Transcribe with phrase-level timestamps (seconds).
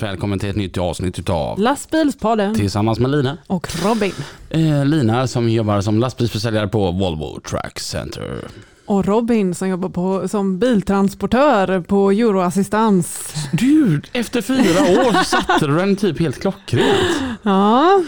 [0.00, 3.38] Varmt välkommen till ett nytt avsnitt utav Lastbilspodden Tillsammans med Lina.
[3.46, 4.12] och Robin.
[4.50, 8.48] Eh, Lina som jobbar som lastbilsförsäljare på Volvo Truck Center.
[8.86, 13.34] Och Robin som jobbar på, som biltransportör på Euroassistans.
[13.52, 17.22] Du, efter fyra år satte du den typ helt klockrent.
[17.42, 18.02] Ja,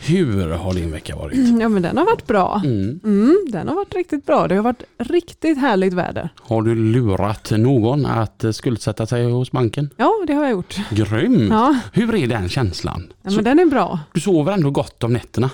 [0.00, 1.60] Hur har din vecka varit?
[1.60, 2.62] ja men den har varit bra.
[2.64, 3.00] Mm.
[3.04, 4.48] Mm, den har varit riktigt bra.
[4.48, 6.28] Det har varit riktigt härligt väder.
[6.36, 9.90] Har du lurat någon att skuldsätta sig hos banken?
[9.96, 10.76] Ja, det har jag gjort.
[10.90, 11.48] Grym!
[11.50, 13.12] Ja, Hur är den känslan?
[13.22, 14.00] ja men den är bra.
[14.12, 15.50] du sover ändå gott om nätterna?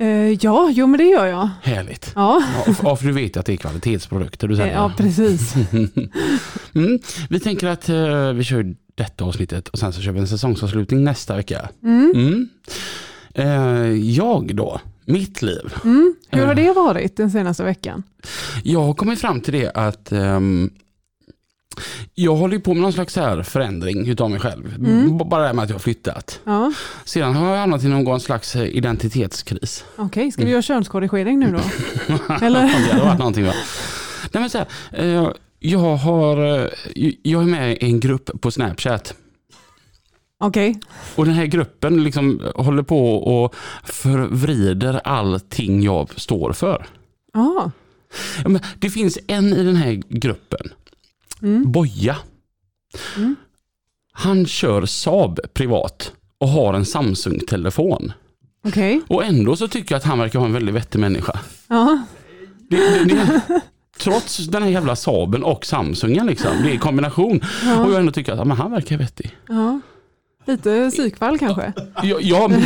[0.00, 1.48] Eh, ja, jo men det gör jag.
[1.62, 2.12] Härligt.
[2.14, 4.74] Ja, Ja, för, ja, för du vet att det är kvalitetsprodukter du eh, säljer.
[4.74, 5.54] ja precis.
[6.74, 6.98] mm.
[7.30, 11.04] Vi tänker att eh, vi kör detta avsnittet och sen så kör vi en säsongsavslutning
[11.04, 11.68] nästa vecka.
[11.84, 12.12] Mm.
[12.14, 12.48] Mm.
[13.34, 15.74] Eh, jag då, mitt liv.
[15.84, 16.14] Mm.
[16.30, 18.02] Hur har det varit den senaste veckan?
[18.62, 20.70] Jag har kommit fram till det att ehm,
[22.14, 24.74] jag håller på med någon slags här förändring utav mig själv.
[24.78, 25.18] Mm.
[25.18, 26.40] Bara det här med att jag har flyttat.
[26.44, 26.72] Ja,
[27.04, 29.84] Sedan har jag hamnat i någon slags eh, identitetskris.
[29.96, 30.32] okej.
[30.32, 31.60] Ska vi göra könskorrigering nu då?
[32.42, 32.62] Eller?
[32.62, 33.52] det hade varit någonting va?
[34.32, 36.68] Nej, men så här, eh, jag, har, eh,
[37.22, 39.14] jag är med i en grupp på Snapchat.
[40.40, 40.80] Okej.
[41.16, 46.86] Och den här gruppen liksom håller på och förvrider allting jag står för.
[48.46, 50.68] Men det finns en i den här gruppen,
[51.42, 51.72] Mm.
[51.72, 52.16] Boja.
[53.16, 53.36] Mm.
[54.12, 58.12] Han kör Saab privat och har en Samsung-telefon.
[58.64, 59.00] Okej.
[59.08, 61.40] Och ändå så tycker jag att han verkar vara en väldigt vettig människa.
[61.68, 62.04] Ja.
[62.70, 63.04] Det, det,
[63.48, 63.60] det,
[63.98, 67.36] trots den här jävla Saaben och Samsungen liksom, det är en kombination.
[67.36, 67.90] Och Ja.
[67.90, 69.36] jag ändå tycker att men han verkar vettig.
[69.48, 69.80] ja.
[70.48, 71.72] Lite psykfall kanske?
[72.02, 72.60] Ja, ja men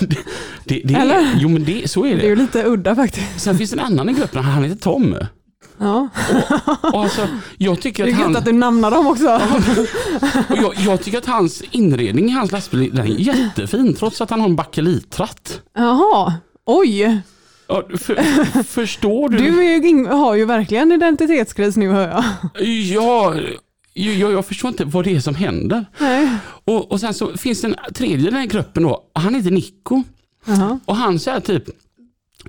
[0.00, 0.16] det,
[0.64, 1.14] det, det, Eller?
[1.14, 2.26] är, jo men det, så är Det är det.
[2.26, 3.40] ju lite udda faktiskt.
[3.40, 5.16] Sen finns det en annan i gruppen, han heter Tom.
[5.78, 6.08] Ja.
[6.92, 7.28] Och alltså,
[7.58, 9.40] jag tycker Det är att han, att du namnar dem också.
[10.48, 14.30] och jag, jag tycker att hans inredning i hans lastbil den är jättefin trots att
[14.30, 15.60] han har en bakelitratt.
[15.76, 16.32] Jaha.
[16.66, 17.20] Oj.
[17.68, 18.14] Ja, för,
[18.64, 19.36] förstår du?
[19.38, 22.24] Du är ju, har ju verkligen identitetskris nu hör jag.
[22.66, 23.34] Ja,
[23.92, 25.84] jag, jag förstår inte vad det är som händer.
[26.64, 29.50] Och, och sen så finns det en tredje i den här gruppen då, han heter
[29.50, 30.02] Nico.
[30.44, 30.78] Jaha.
[30.84, 31.64] Och han här typ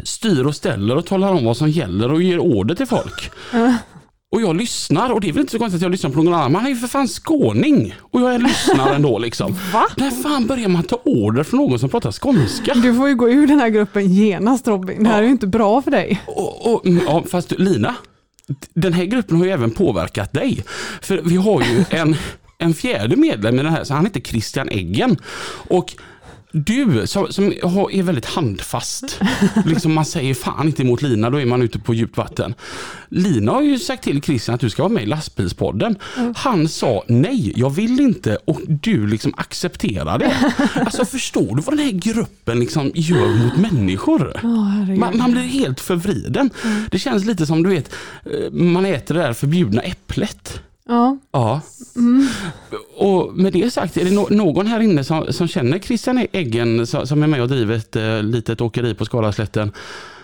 [0.03, 3.31] styr och ställer och talar om vad som gäller och ger order till folk.
[3.53, 3.77] Ja.
[4.31, 6.33] Och jag lyssnar och det är väl inte så konstigt att jag lyssnar på någon
[6.33, 6.51] annan.
[6.51, 7.95] Man är ju för fan skåning.
[8.01, 9.51] Och jag lyssnar ändå liksom.
[9.73, 9.85] Va?
[9.97, 12.73] När fan börjar man ta order från någon som pratar skånska?
[12.73, 15.03] Du får ju gå ur den här gruppen genast Robin.
[15.03, 16.21] Det här är ju inte bra för dig.
[16.27, 17.95] Och, och, ja, fast Lina,
[18.73, 20.63] den här gruppen har ju även påverkat dig.
[21.01, 22.15] För vi har ju en,
[22.57, 25.17] en fjärde medlem i den här, så han heter Christian Eggen.
[25.67, 25.95] Och
[26.53, 27.45] du som, som
[27.91, 29.19] är väldigt handfast,
[29.65, 32.53] liksom man säger fan inte emot Lina, då är man ute på djupt vatten.
[33.09, 35.95] Lina har ju sagt till Christian att du ska vara med i lastbilspodden.
[36.35, 40.53] Han sa nej, jag vill inte och du liksom accepterar det.
[40.85, 44.39] Alltså förstår du vad den här gruppen liksom gör mot människor?
[44.97, 46.49] Man, man blir helt förvriden.
[46.91, 47.93] Det känns lite som du vet,
[48.25, 50.61] eh, man äter det där förbjudna äpplet.
[50.87, 51.17] Ja.
[51.31, 51.61] Ja.
[52.97, 56.87] Och med det sagt, är det no någon här inne som, som känner Christian Eggen
[56.87, 59.71] som, som är med och driver ett eh, litet åkeri på Skalaslätten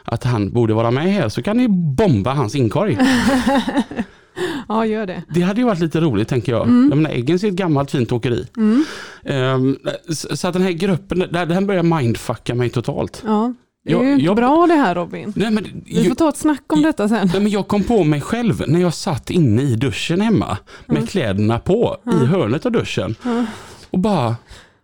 [0.03, 2.98] att han borde vara med här så kan ni bomba hans inkorg.
[4.68, 5.24] ja, gör det.
[5.30, 6.68] Det hade ju varit lite roligt tänker jag.
[6.68, 8.48] Jag menar, Eggens är ett gammalt fint åkeri.
[8.58, 8.86] Mm.
[9.24, 9.78] Ehm,
[10.09, 13.24] så, så att den här gruppen, den börjar mindfucka mig totalt.
[13.25, 13.53] Ja.
[13.89, 15.33] Det är ju inte jag- bra det här Robin.
[15.35, 17.30] Nej, men, Vi får ta ett snack om detta sen.
[17.33, 21.09] Nej, men jag kom på mig själv när jag satt inne i duschen hemma med
[21.09, 23.15] kläderna på i hörnet av duschen.
[23.89, 24.36] Och bara,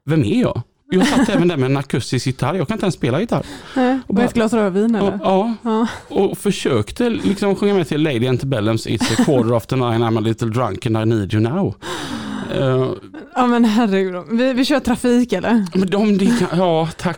[0.06, 0.62] vem är jag?
[0.92, 3.46] Jag satt även där med en akustisk gitarr, jag kan inte ens spela gitarr.
[3.76, 5.20] Nej, och bara- ett glas rödvin Och, eller?
[5.24, 5.88] ja, Ja.
[6.10, 10.22] och försökte liksom sjunga med till Lady Antebellums It's a quarter after nine, I'm a
[10.22, 11.76] little drunk and I need you now.
[12.60, 12.90] Eh,
[13.36, 14.24] ja men herregud.
[14.32, 15.66] Vi, vi kör trafik eller?
[15.74, 17.18] men de, kan, ja tack.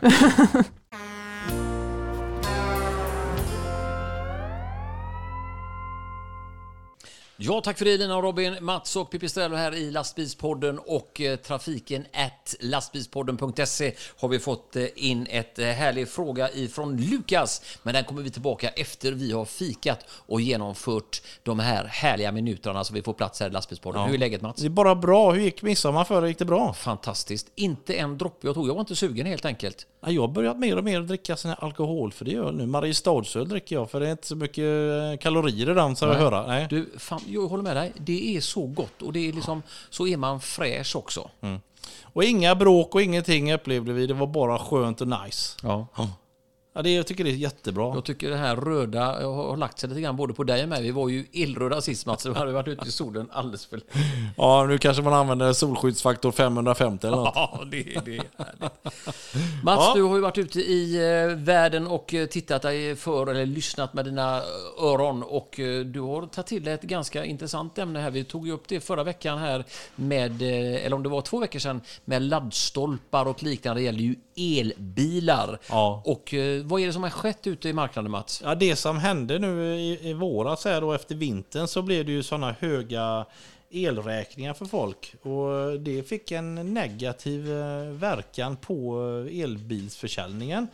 [7.39, 8.57] Ja, tack för det Lina och Robin.
[8.61, 14.85] Mats och Pipistrello här i Lastbilspodden och eh, trafiken at lastbilspodden.se har vi fått eh,
[14.95, 17.61] in ett eh, härlig fråga ifrån Lukas.
[17.83, 22.83] Men den kommer vi tillbaka efter vi har fikat och genomfört de här härliga minuterna
[22.83, 24.01] så vi får plats här i Lastbilspodden.
[24.01, 24.61] Hur är läget Mats?
[24.61, 25.31] Det är bara bra.
[25.31, 26.27] Hur gick midsommar förra?
[26.27, 26.73] Gick det bra?
[26.73, 27.51] Fantastiskt.
[27.55, 28.67] Inte en droppe jag tog.
[28.67, 29.87] Jag var inte sugen helt enkelt.
[30.01, 32.65] Ja, Jag har börjat mer och mer dricka sån här alkoholfri öl nu.
[32.65, 36.13] Mariestadsöl dricker jag för det är inte så mycket eh, kalorier i den så jag
[36.13, 36.47] höra.
[36.47, 36.67] Nej.
[36.69, 37.93] Du, fan, jag håller med dig.
[37.97, 41.29] Det är så gott och det är liksom, så är man fräsch också.
[42.01, 44.07] Och inga bråk och ingenting upplevde vi.
[44.07, 45.57] Det var bara skönt och nice.
[45.63, 45.87] Ja.
[46.77, 47.95] Ja, det, jag tycker det är jättebra.
[47.95, 50.69] Jag tycker det här röda har har lagt sig lite grann både på dig och
[50.69, 50.83] mig.
[50.83, 53.81] Vi var ju illröda sist Mats, så vi hade varit ute i solen alldeles för
[54.37, 57.31] Ja, nu kanske man använder solskyddsfaktor 550 eller något.
[57.35, 59.63] Ja, det, det är härligt.
[59.63, 59.93] Mats, Ja.
[59.95, 63.93] du har ju varit ute i eh, världen och eh, tittat dig för, eller lyssnat
[63.93, 68.11] med dina eh, öron och du har tagit till dig ett ganska intressant ämne här.
[68.11, 69.65] Vi tog ju upp det förra veckan här
[69.95, 73.81] med, eller om det var två veckor sedan, med laddstolpar och liknande.
[73.81, 75.59] Det gäller ju elbilar.
[75.69, 76.01] Ja.
[76.05, 78.41] Och eh, vad är det som har skett ute i marknaden Mats?
[78.45, 82.11] Ja, det som hände nu i, i våras här då efter vintern så blev det
[82.11, 83.25] ju sådana höga
[83.69, 85.15] elräkningar för folk.
[85.21, 90.67] Och det fick en negativ eh, verkan på eh, elbilsförsäljningen.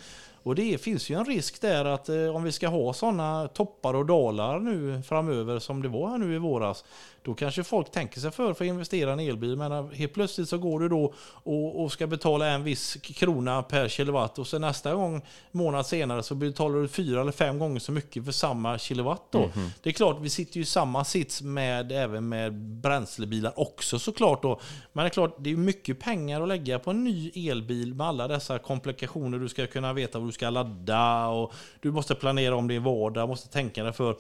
[0.44, 3.94] Och det finns ju en risk där att eh, om vi ska ha sådana toppar
[3.94, 6.84] och dalar nu framöver som det var här nu i våras.
[7.22, 9.56] Då kanske folk tänker sig för för att investera i en elbil.
[9.58, 13.64] Men eh, helt plötsligt så går du då och, och ska betala en viss krona
[13.64, 14.40] per kilowatt.
[14.40, 18.26] Och så nästa gång, månad senare, så betalar du fyra eller fem gånger så mycket
[18.26, 19.32] för samma kilowatt.
[19.32, 19.50] Då.
[19.84, 24.42] Det är klart, vi sitter ju i samma sits med, även med bränslebilar också såklart.
[24.42, 24.60] Då.
[24.94, 28.08] Men det är klart, det är mycket pengar att lägga på en ny elbil med
[28.08, 29.40] alla dessa komplikationer.
[29.40, 33.30] Du ska kunna veta vad du ska ladda och du måste planera om din vardag,
[33.30, 34.16] måste tänka dig för.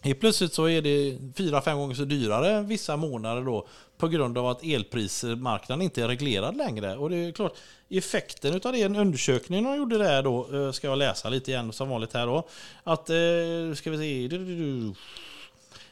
[0.00, 3.66] Helt plötsligt så är det fyra, fem gånger så dyrare vissa månader då
[3.98, 6.96] på grund av att elprismarknaden inte är reglerad längre.
[6.96, 7.56] Och det är klart,
[7.88, 11.72] effekten av det, en undersökning de gjorde där då, eh, ska jag läsa lite igen
[11.72, 12.48] som vanligt här då.
[12.84, 14.94] Att, eh, ska vi se.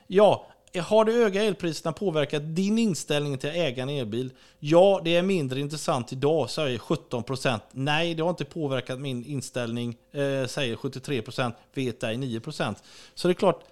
[0.06, 0.46] Ja,
[0.80, 4.30] har de höga elpriserna påverkat din inställning till att äga en elbil?
[4.58, 7.60] Ja, det är mindre intressant idag, säger 17%.
[7.72, 11.54] Nej, det har inte påverkat min inställning, eh, säger 73%.
[11.74, 12.82] Vet ej 9%.
[13.14, 13.64] Så det är klart,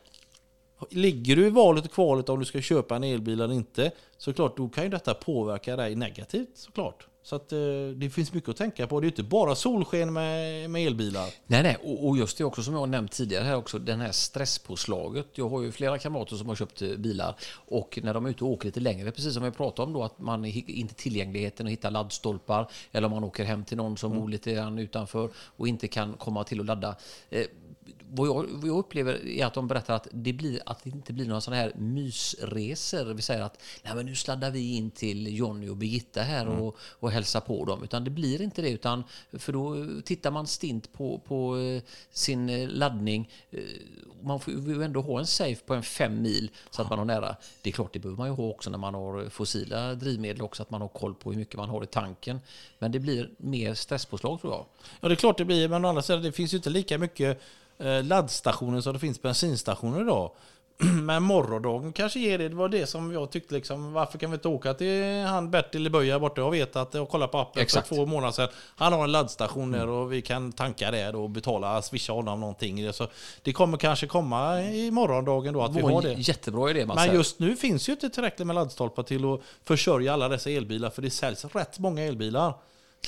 [0.91, 4.33] Ligger du i valet och kvalet om du ska köpa en elbil eller inte, så
[4.33, 7.07] klart då kan ju detta påverka dig negativt såklart.
[7.23, 7.59] Så att eh,
[7.97, 9.01] det finns mycket att tänka på.
[9.01, 11.29] Det är inte bara solsken med, med elbilar.
[11.47, 14.01] Nej, nej, och och just det också som jag har nämnt tidigare här också, den
[14.01, 15.27] här stresspåslaget.
[15.35, 18.45] Jag har ju flera kamrater som har köpt eh, bilar och när de är ute
[18.45, 21.73] och åker lite längre, precis som vi pratade om då, att man inte tillgängligheten att
[21.73, 25.69] hitta laddstolpar eller om man åker hem till någon som bor lite grann utanför och
[25.69, 26.97] inte kan komma till och ladda.
[28.13, 31.13] Vad jag, vad jag upplever är att de berättar att det, blir, att det inte
[31.13, 33.05] blir några sådana här mysresor.
[33.15, 36.77] Vi säger att Nej, men nu sladdar vi in till Jonny och Birgitta här och,
[36.81, 37.83] och hälsar på dem.
[37.85, 38.71] Utan det blir inte det.
[38.71, 43.31] Utan, för då tittar man stint på, på eh, sin eh, laddning.
[43.51, 43.61] Eh,
[44.23, 47.07] Man får ju ändå ha en safe på en fem mil så att man har
[47.07, 47.37] nära.
[47.63, 50.63] Det är klart, det behöver man ju ha också när man har fossila drivmedel också.
[50.63, 52.41] Att man har koll på hur mycket man har i tanken.
[52.79, 54.67] Men det blir mer stresspåslag tror jag.
[55.01, 56.99] Ja, det är klart det blir, men å andra sidan, det finns ju inte lika
[56.99, 57.41] mycket
[58.03, 60.31] laddstationer som det finns bensinstationer idag.
[61.03, 62.49] Men morgondagen kanske ger det.
[62.49, 65.87] Det var det som jag tyckte liksom, varför kan vi inte åka till han Bertil
[65.87, 67.89] i Böja borta och veta att, och kolla på appen Exakt.
[67.89, 68.49] för två månader sedan.
[68.77, 72.93] Han har en laddstation där och vi kan tanka där och betala, swisha honom någonting.
[72.93, 73.07] Så
[73.43, 76.13] det kommer kanske komma i morgondagen då att vi har det.
[76.13, 77.07] jättebra idé Mats.
[77.07, 80.91] Men just nu finns ju inte tillräckligt med laddstolpar till att försörja alla dessa elbilar
[80.91, 82.55] för det säljs rätt många elbilar.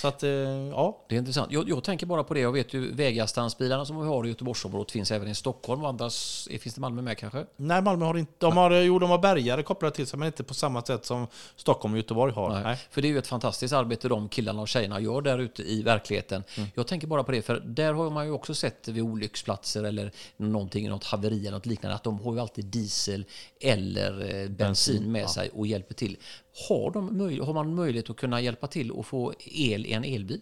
[0.01, 1.05] Så att, eh, ja.
[1.09, 1.53] Det är intressant.
[1.53, 2.41] Jag, jag tänker bara på det.
[2.41, 5.83] Jag vet ju Vegastansbilarna som vi har i Göteborgsområdet finns även i Stockholm.
[5.83, 7.47] Och andras, finns det Malmö med kanske?
[7.57, 8.33] Nej, Malmö har inte...
[8.39, 11.27] De har, jo, de har bärgare kopplade till sig, men inte på samma sätt som
[11.57, 12.51] Stockholm och Göteborg har.
[12.51, 12.63] Nej.
[12.63, 12.79] Nej.
[12.91, 15.83] För det är ju ett fantastiskt arbete de killarna och tjejerna gör där ute i
[15.83, 16.45] verkligheten.
[16.57, 16.69] Mm.
[16.75, 20.13] Jag tänker bara på det, för där har man ju också sett vid olycksplatser eller
[20.37, 23.25] någonting, något haveri eller något liknande, att de har ju alltid diesel
[23.61, 26.17] eller eh, bensin med sig och hjälper till.
[26.69, 30.41] Har, de har man möjlighet att kunna hjälpa till och få el i en elbil?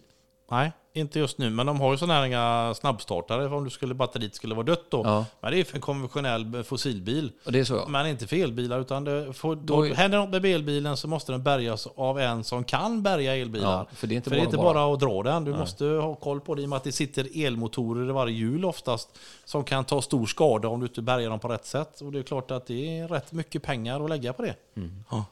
[0.51, 1.49] Nej, inte just nu.
[1.49, 4.85] Men de har ju sådana här inga snabbstartare om du skulle batteriet skulle vara dött
[4.89, 5.01] då.
[5.05, 5.25] Ja.
[5.41, 7.31] Men det är för en konventionell fossilbil.
[7.45, 7.85] Och det är så ja.
[7.87, 8.79] Men inte för elbilar.
[8.79, 12.43] Utan det får, då, Då händer något med elbilen så måste den bärgas av en
[12.43, 13.71] som kan bärga elbilar.
[13.71, 15.43] Ja, för det är inte för det är bara- inte bara, att dra den.
[15.45, 18.35] Du måste ha koll på det i och med att det sitter elmotorer i varje
[18.35, 19.17] hjul oftast.
[19.45, 22.01] Som kan ta stor skada om du inte bärgar dem på rätt sätt.
[22.01, 24.55] Och det är klart att det är rätt mycket pengar att lägga på det.
[25.11, 25.25] Ja.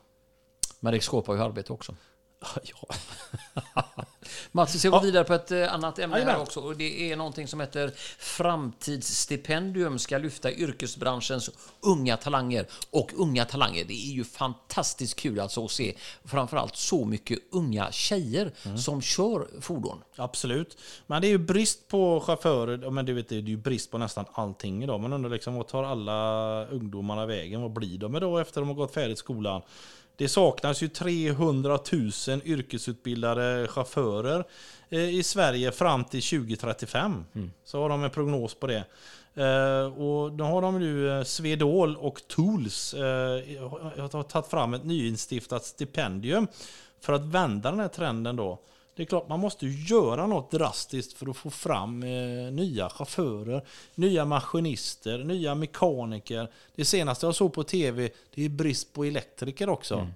[0.79, 1.95] Men det skapar ju arbete också.
[2.63, 2.95] Ja.
[4.51, 6.41] Mats, vi ska gå vidare på ett eh, annat ämne här Jajamän.
[6.41, 6.59] också.
[6.59, 12.65] Och det är någonting som heter Framtidsstipendium ska lyfta yrkesbranschens unga talanger.
[12.91, 15.95] Och unga talanger, det är ju fantastiskt kul alltså att se
[16.25, 20.03] framförallt så mycket unga tjejer som kör fordon.
[20.15, 20.77] Absolut.
[21.07, 22.79] Men det är ju brist på chaufförer.
[22.83, 24.99] Ja, Men du vet, det är ju brist på nästan allting idag.
[24.99, 27.61] Man undrar liksom, vad tar alla ungdomarna vägen?
[27.61, 29.61] Vad blir de då efter de har gått färdigt skolan?
[30.19, 32.11] Det saknas ju 300 000
[32.45, 34.43] yrkesutbildade chaufförer
[34.89, 37.25] eh, i Sverige fram till 2035.
[37.63, 38.83] Så har de en prognos på det.
[39.33, 45.65] Eh, och då har de nu eh, Swedol och Tools har tagit fram ett nyinstiftat
[45.65, 46.47] stipendium
[47.01, 48.59] för att vända den här trenden då.
[48.99, 53.65] Det är klart, man måste göra något drastiskt för att få fram eh, nya chaufförer,
[53.95, 56.51] nya maskinister, nya mekaniker.
[56.75, 60.07] Det senaste jag såg på tv, det är brist på elektriker också.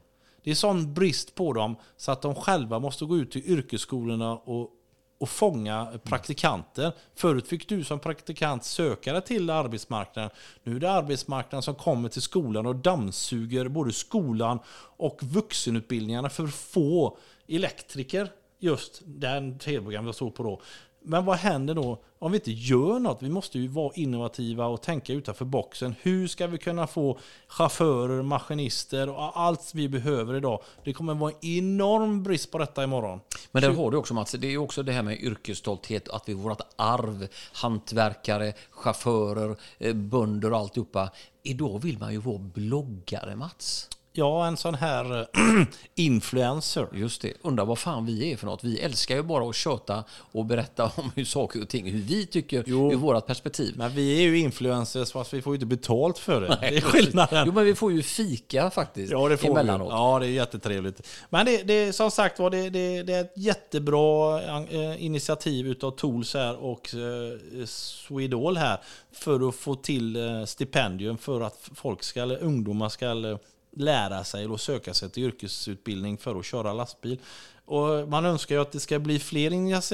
[0.44, 4.34] Det är sån brist på dem så att de själva måste gå ut till yrkesskolorna
[4.34, 4.70] och,
[5.18, 6.92] och fånga praktikanter.
[7.16, 10.32] Förut fick du som praktikant söka dig till arbetsmarknaden.
[10.64, 14.60] Nu är det arbetsmarknaden som kommer till skolan och dammsuger både skolan
[14.98, 18.30] och vuxenutbildningarna för att få elektriker.
[18.64, 20.62] Just den tv-program jag såg på då.
[21.02, 23.22] Men vad händer då om vi inte gör något?
[23.22, 25.96] Vi måste ju vara innovativa och tänka utanför boxen.
[26.02, 30.64] Hur ska vi kunna få chaufförer, maskinister och allt vi behöver idag?
[30.84, 33.20] Det kommer vara en enorm brist på detta imorgon.
[33.52, 36.34] Men där har du också Mats, det är också det här med yrkesstolthet, att vi
[36.34, 41.10] vårt arv, hantverkare, chaufförer, eh, bönder och alltihopa.
[41.44, 43.90] Idag vill man ju vara bloggare Mats.
[44.16, 45.66] Ja, en sån här eh,
[45.96, 46.88] influencer.
[46.94, 48.64] Just det, undrar vad fan vi är för något.
[48.64, 52.26] Vi älskar ju bara att köta och berätta om hur saker och ting, hur vi
[52.26, 52.92] tycker Jo.
[52.92, 53.74] ur vårt perspektiv.
[53.78, 56.48] Men vi är ju influencers fast vi får ju inte betalt för det.
[56.62, 57.44] det är skillnaden.
[57.48, 59.52] Jo, men vi får ju fika faktiskt Ja, det får vi.
[59.52, 59.88] emellanåt.
[59.92, 61.08] Ja, det är jättetrevligt.
[61.30, 65.92] Men det, det som sagt var, det, det, det är ett jättebra eh, initiativ utav
[65.92, 68.78] Tools här och eh, Swedol här
[69.12, 70.18] för att få till
[70.48, 73.38] stipendium för att folk ska, eller ungdomar ska
[73.76, 77.20] lära sig och söka sig till yrkesutbildning för att köra lastbil.
[77.66, 79.52] Och man önskar ju att det ska bli fler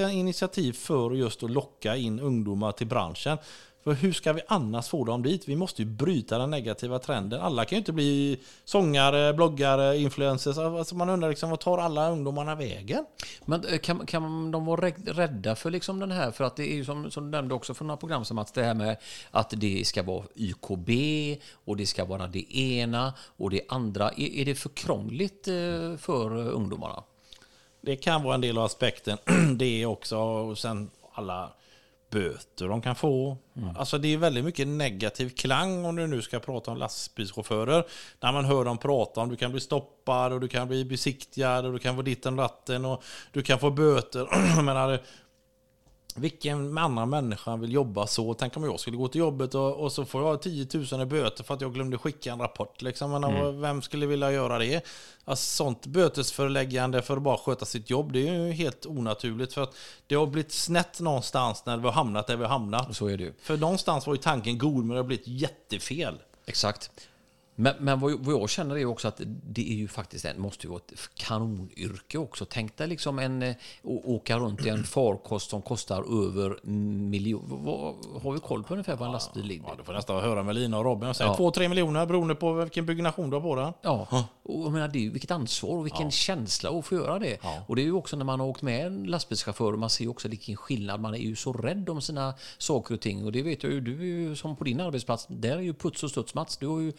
[0.09, 3.37] initiativ för just att locka in ungdomar till branschen.
[3.89, 5.47] För hur ska vi annars få dem dit?
[5.47, 7.41] Vi måste ju bryta den negativa trenden.
[7.41, 10.57] Alla kan ju inte bli sångare, bloggare, influencers.
[10.57, 13.05] Alltså man undrar liksom, vad tar alla ungdomarna vägen?
[13.45, 16.31] Men eh, kan, kan de vara rä- rädda för liksom den här?
[16.31, 18.53] För att det är ju som, som du nämnde också för några program som att
[18.53, 18.97] det här med
[19.31, 20.89] att det ska vara YKB
[21.65, 24.09] och det ska vara det ena och det andra.
[24.09, 27.03] Är, är det för krångligt eh, för eh, ungdomarna?
[27.81, 29.17] Det kan vara en del av aspekten.
[29.57, 31.51] Det är också, och sen alla
[32.09, 33.37] böter de kan få.
[33.75, 37.83] Alltså det är väldigt mycket negativ klang om du nu ska prata om lastbilschaufförer.
[38.19, 41.65] När man hör dem prata om du kan bli stoppad och du kan bli besiktigad
[41.65, 44.27] och du kan få ditten ratten och du kan få böter.
[44.55, 44.99] Jag menar,
[46.19, 48.33] vilken annan människa vill jobba så?
[48.33, 51.05] Tänk om jag skulle gå till jobbet och, och så får jag 10 000 i
[51.05, 52.81] böter för att jag glömde skicka en rapport.
[52.81, 53.11] Liksom.
[53.11, 54.85] Men, Vem skulle vilja göra det?
[55.25, 59.53] Alltså, sånt bötesföreläggande för att bara sköta sitt jobb, det är ju helt onaturligt.
[59.53, 59.75] För att
[60.07, 62.95] det har blivit snett någonstans när vi har hamnat där vi har hamnat.
[62.95, 63.33] Så är det ju.
[63.41, 66.15] För någonstans var ju tanken god, men det har blivit jättefel.
[66.45, 66.91] Exakt.
[67.61, 70.67] Men, men vad, vad jag känner är också att det är ju faktiskt en, måste
[70.67, 72.45] ju vara ett kanonyrke också.
[72.49, 76.59] Tänk dig liksom en, eh, åka runt i en farkost som kostar över
[77.09, 77.43] miljon.
[77.47, 79.63] Vad, har vi koll på ungefär vad en lastbil ligger?
[79.67, 81.51] Ja, du får nästan höra med Lina och Robin säga Ja.
[81.51, 83.73] 2-3 miljoner beroende på vilken byggnation du har på den.
[83.81, 84.07] Ja,
[84.43, 87.37] och jag menar, det är ju vilket ansvar och vilken känsla att få göra det.
[87.67, 90.09] Och det är ju också när man har åkt med en lastbilschaufför, man ser ju
[90.09, 91.01] också vilken skillnad.
[91.01, 93.25] Man är ju så rädd om sina saker och ting.
[93.25, 95.73] Och det vet jag ju, du är ju som på din arbetsplats, där är ju
[95.73, 96.57] puts och studs Mats.
[96.57, 96.93] Du har ju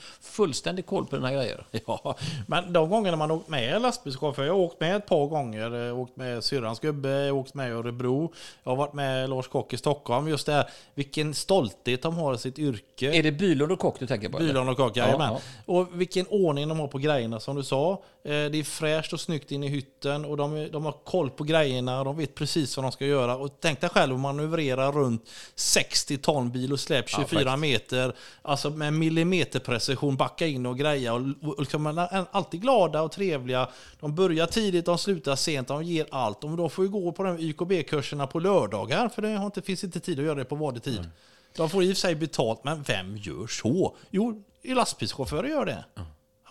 [0.50, 1.64] fullständig koll på dina grejer.
[1.86, 2.14] Ja,
[2.46, 5.98] men de gångerna man åkt med lastbilschaufför, jag har åkt med ett par gånger, jag
[5.98, 9.76] åkt med syrrans gubbe, åkt med i Örebro, jag har varit med Lars Kock i
[9.76, 13.12] Stockholm, just det här, vilken stolthet de har i sitt yrke.
[13.18, 14.38] Är det Bylund och Kock du tänker på?
[14.38, 15.40] Bylund och Kock, Ja, ja.
[15.66, 17.92] Och vilken ordning de har på grejerna som du sa.
[18.24, 21.44] Eh, Det är fräscht och snyggt inne i hytten och de, de har koll på
[21.44, 23.36] grejerna och de vet precis vad de ska göra.
[23.36, 28.12] Och tänk dig själv att manövrera runt 60 ton bil och släp 24 meter.
[28.42, 31.14] Alltså med millimeterprecision backa in och greja.
[31.14, 33.68] Och, och liksom, man är alltid glada och trevliga.
[34.00, 36.44] De börjar tidigt, de slutar sent, de ger allt.
[36.44, 39.84] Och de får ju gå på de YKB-kurserna på lördagar för det har inte, finns
[39.84, 41.10] inte tid att göra det på vanlig tid.
[41.56, 43.96] De får i och för sig betalt, men vem gör så?
[44.10, 45.84] Jo, lastbilschaufförer gör det.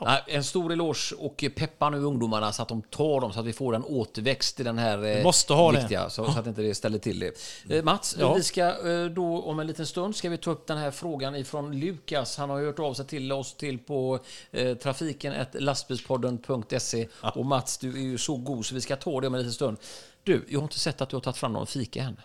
[0.05, 3.45] Nej, En stor eloge och peppa nu ungdomarna så att de tar dem så att
[3.45, 5.77] vi får en återväxt i den här eh, Vi måste ha det.
[5.79, 7.77] viktiga, så, så att inte det ställer till det.
[7.77, 8.33] Eh, Mats, Ja.
[8.33, 11.35] vi ska eh, då om en liten stund ska vi ta upp den här frågan
[11.35, 12.37] ifrån Lukas.
[12.37, 14.19] Han har hört av sig till oss till på
[14.51, 19.27] eh, trafiken lastbilspodden.se och Mats, du är ju så god så vi ska ta det
[19.27, 19.77] om en liten stund.
[20.23, 22.19] Du, jag har inte sett att du har tagit fram någon fika än.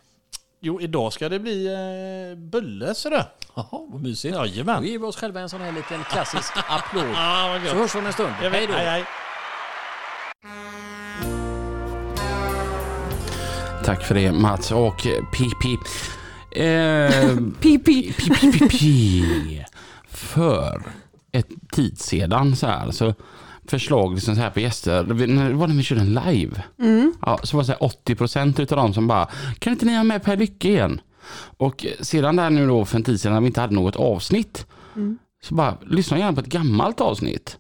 [0.67, 3.27] Jo, idag ska det bli eh, bulle det.
[3.55, 4.35] Jaha, vad mysigt.
[4.35, 4.83] Jajamän.
[4.83, 7.05] Då ger vi oss själva en sån här liten klassisk applåd.
[7.17, 7.71] Ah, vad gött.
[7.71, 8.33] Så hörs vi om en stund.
[8.43, 8.73] Jag vet, Hej då!
[8.73, 9.05] hej, hej.
[13.85, 15.79] Tack för det Mats och Pippi.
[16.51, 18.13] Eh, Pipi.
[18.19, 19.65] pi, pi, pi, pi.
[20.09, 20.83] För
[21.33, 23.15] ett tid sedan så här så
[23.67, 25.05] förslag liksom så här på gäster.
[25.05, 25.15] Det
[25.55, 26.63] var när vi körde en live.
[27.23, 29.29] Ja, så var det så här 80% utav dem som bara,
[29.59, 31.01] kan inte ni ha med Per Lycke igen?
[31.57, 34.67] Och sedan där nu då för en tid sedan när vi inte hade något avsnitt.
[35.45, 37.59] Så bara, lyssna gärna på ett gammalt avsnitt.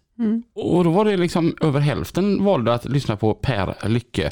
[0.54, 4.30] Och då var det liksom över hälften valde att lyssna på Per Lycke.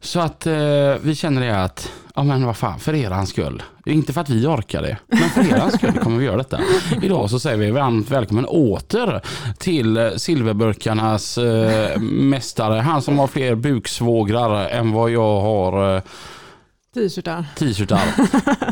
[0.00, 3.62] Så att eh, vi känner det att, ja men vad fan, för eran skull.
[3.86, 6.60] Inte för att vi orkar det, men för eran skull kommer vi göra detta.
[7.02, 9.20] Idag så säger vi varmt välkommen åter
[9.58, 12.80] till silverburkarnas eh, mästare.
[12.80, 16.02] Han som har fler buksvågrar än vad jag har eh,
[16.94, 17.44] T-shirtar.
[17.58, 18.02] t-shirtar.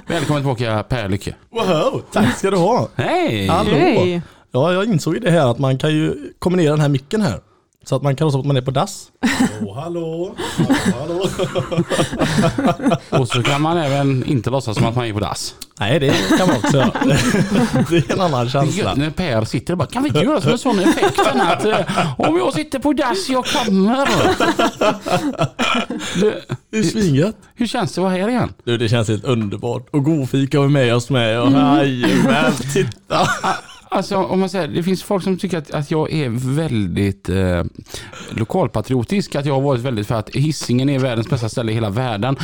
[0.07, 1.35] välkommen tillbaka Per Lycke.
[1.51, 2.89] Wow, tack ska du ha.
[2.95, 3.47] Hej!
[3.49, 3.71] Hallå.
[3.71, 4.23] Hej.
[4.53, 7.41] Ja, jag insåg ju det här att man kan ju kombinera den här micken här.
[7.85, 9.07] Så att man kan låtsas att man är på dass.
[9.21, 10.35] Hallå, hallå.
[10.99, 11.27] hallå,
[12.67, 12.97] hallå.
[13.11, 15.55] Och så kan man även inte låtsas som att man är på dass.
[15.81, 16.93] Nej, det kan man också göra.
[17.91, 18.95] Det är en annan känsla.
[18.95, 21.19] När Per sitter och bara, kan vi inte göra som en sån effekt?
[21.19, 24.07] Att, eh, om jag sitter på dass, jag kommer.
[26.21, 27.37] Det, Det är svingött.
[27.55, 28.53] hur känns det att vara här igen?
[28.65, 29.89] Du, det känns helt underbart.
[29.91, 31.41] Och godfika har vi med oss med.
[31.41, 33.29] Och jajamän, titta.
[33.93, 37.65] Alltså om man säger, det finns folk som tycker att, att jag är väldigt eh,
[38.31, 41.91] lokalpatriotisk, att jag har varit väldigt för att Hisingen är världens bästa ställe i hela
[41.91, 42.37] världen.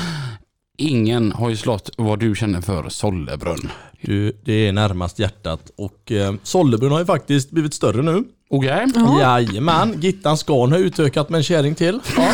[0.79, 3.69] Ingen har ju slått vad du känner för Sollebrunn.
[4.00, 5.71] Du, det är närmast hjärtat.
[5.76, 8.25] Och eh, Sollebrunn har ju faktiskt blivit större nu.
[8.49, 8.87] Okej?
[9.21, 12.00] Jajamän, Gittans garn har utökat med en kärring till.
[12.17, 12.26] Ja.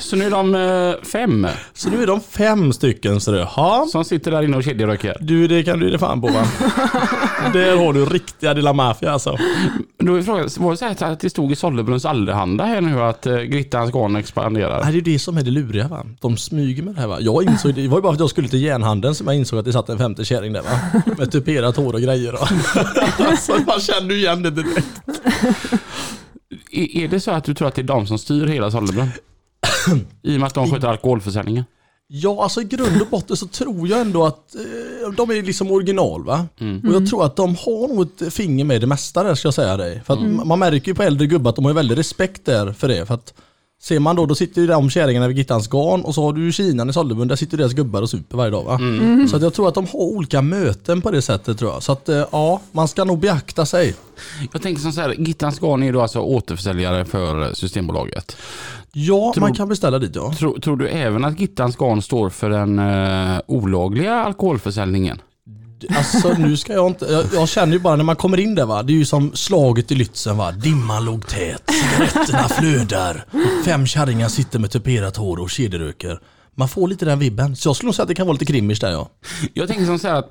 [0.00, 3.48] Så nu är de eh, fem Så nu är de fem stycken så det.
[3.56, 3.86] Ja.
[3.92, 5.16] som sitter där inne och kedjeröker.
[5.20, 6.42] Du, det kan du ge fan på va?
[7.52, 9.38] Där har du riktiga Dilla Mafia alltså.
[10.02, 13.00] Då är frågan, var det så här att det stod i Sollebrunns Allehanda här nu
[13.00, 14.84] att eh, Grittans garn expanderar?
[14.84, 16.06] Nej, det är det som är det luriga va.
[16.20, 17.16] De smyger med det här va.
[17.20, 19.58] Jag insåg, det var ju bara för att jag skulle till järnhandeln som jag insåg
[19.58, 21.02] att det satt en femte kärring där va.
[21.18, 22.32] Med tuperat hår och grejer.
[22.32, 22.48] Va?
[23.30, 25.02] alltså, man känner ju igen det direkt.
[26.70, 29.10] Är, är det så att du tror att det är de som styr hela Sollebrunn?
[30.22, 31.64] I och med att de sköter alkoholförsäljningen?
[32.12, 35.70] Ja, alltså i grund och botten så tror jag ändå att eh, de är liksom
[35.70, 36.46] original va.
[36.88, 39.54] Och jag tror att de har nog ett finger med det mesta där ska jag
[39.54, 40.02] säga dig.
[40.06, 42.88] För att man märker ju på äldre gubbar att de har väldigt respekt där för
[42.88, 43.06] det.
[43.06, 43.34] För att
[43.82, 46.44] ser man då, då sitter ju de kärringarna vid Gittans garn och så har du
[46.44, 48.78] ju Kinan i Sollebrunn, där sitter deras gubbar och super varje dag va.
[49.30, 51.82] Så att jag tror att de har olika möten på det sättet tror jag.
[51.82, 53.94] Så att eh, ja, man ska nog beakta sig.
[54.52, 58.36] Jag tänker som så här, Gittans garn är då alltså återförsäljare för Systembolaget.
[58.92, 60.32] Ja, Tror- man kan beställa dit ja.
[60.38, 65.18] Tror, tror du även att Gittans garn står för den eh, olagliga alkoholförsäljningen?
[65.88, 68.66] Alltså nu ska jag inte, jag, jag känner ju bara när man kommer in där
[68.66, 70.52] va, det är ju som slaget i Lützen va.
[70.52, 73.24] Dimman låg tät, cigaretterna flödar,
[73.64, 76.20] fem kärringar sitter med tuperat hår och kedjeröker.
[76.54, 77.56] Man får lite den vibben.
[77.56, 79.10] Så jag skulle nog säga att det kan vara lite krimmers där ja.
[79.54, 80.30] Jag tänker som så här att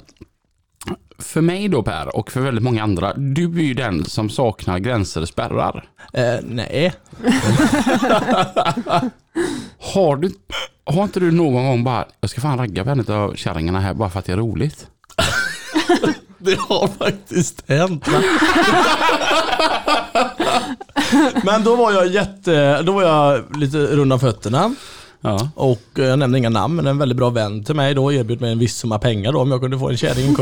[1.20, 4.80] för mig då Per och för väldigt många andra, du är ju den som saknar
[4.80, 5.90] gränser och spärrar.
[6.14, 6.94] Eh, nej.
[9.80, 10.32] Har, du,
[10.86, 13.94] har inte du någon gång bara, jag ska fan ragga på en av kärringarna här
[13.94, 14.88] bara för att det är roligt?
[16.42, 18.06] Det har faktiskt hänt.
[21.44, 24.76] Men, då var jag jätte, då var jag lite rund om fötterna.
[25.22, 25.50] Ja.
[25.56, 28.42] Och eh, jag nämner inga namn, men en väldigt bra vän till mig då erbjöd
[28.42, 30.36] mig en viss summa pengar då om jag kunde få en kärring.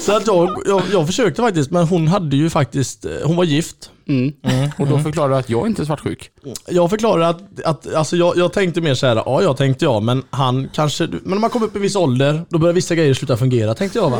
[0.00, 3.44] Så att jag, jag, jag försökte faktiskt, men hon hade ju faktiskt, eh, hon var
[3.44, 3.90] gift.
[4.08, 4.32] Mm.
[4.78, 6.30] Och då förklarar du att jag inte är svartsjuk.
[6.68, 10.02] Jag förklarade att, att alltså jag, jag tänkte mer så här, ja jag tänkte jag,
[10.02, 13.14] men han kanske, men om man kommer upp i viss ålder, då börjar vissa grejer
[13.14, 14.18] sluta fungera tänkte jag va.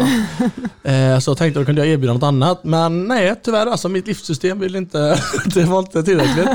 [0.92, 4.06] eh, så jag tänkte då kunde jag erbjuda något annat, men nej tyvärr alltså mitt
[4.06, 5.18] livssystem vill inte,
[5.54, 6.48] det var inte tillräckligt.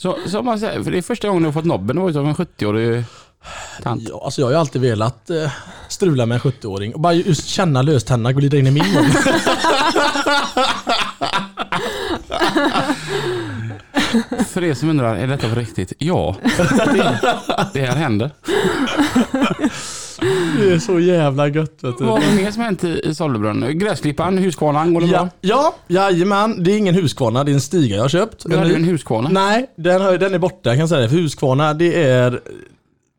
[0.00, 2.12] Så, så man säger, för det är första gången du har fått nobben, det var
[2.12, 3.04] som en 70-årig
[3.82, 4.08] tant.
[4.08, 5.50] Ja, alltså jag har ju alltid velat eh,
[5.88, 9.04] strula med en 70-åring och bara just känna löständerna glida in i min mun.
[14.48, 15.92] För er som undrar, är detta på riktigt?
[15.98, 16.36] Ja,
[17.72, 18.30] det här händer.
[20.58, 22.04] Det är så jävla gött vet du.
[22.04, 23.78] Vad har mer som hänt i, i Sollebrunn?
[23.78, 25.28] Gräsklipparen, Husqvarnan, går det Ja, bra?
[25.40, 26.64] ja, jajamän.
[26.64, 28.42] Det är ingen Husqvarna, det är en stiga jag har köpt.
[28.46, 29.28] Du hade ju en Husqvarna.
[29.28, 31.08] Nej, den, har, den är borta kan jag säga.
[31.08, 32.40] För Husqvarna, det är...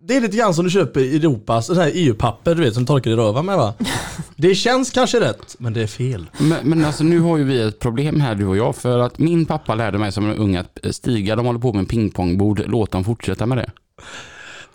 [0.04, 2.86] Det är lite grann som du köper i Europas sån här EU-papper du vet som
[2.86, 3.74] torkar i röven med va?
[4.36, 6.26] Det känns kanske rätt, men det är fel.
[6.38, 8.76] Men, men alltså nu har ju vi ett problem här du och jag.
[8.76, 11.90] För att min pappa lärde mig som en ung att stiga, de håller på med
[11.90, 12.62] pingpongbord.
[12.68, 13.72] Låt dem fortsätta med det.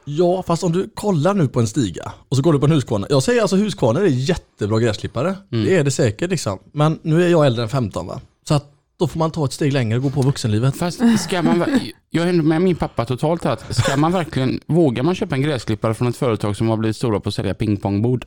[0.09, 2.73] Ja, fast om du kollar nu på en stiga och så går du på en
[2.73, 3.07] Husqvarna.
[3.11, 5.35] Jag säger alltså Husqvarna är jättebra gräsklippare.
[5.51, 6.59] Det är det säkert liksom.
[6.73, 8.21] Men nu är jag äldre än 15 va?
[8.49, 10.77] Så att då får man ta ett steg längre och gå på vuxenlivet.
[10.77, 11.65] Fast ska man,
[12.11, 15.95] jag är med min pappa totalt här, ska man verkligen, vågar man köpa en gräsklippare
[15.95, 18.27] från ett företag som har blivit stora på att sälja pingpongbord?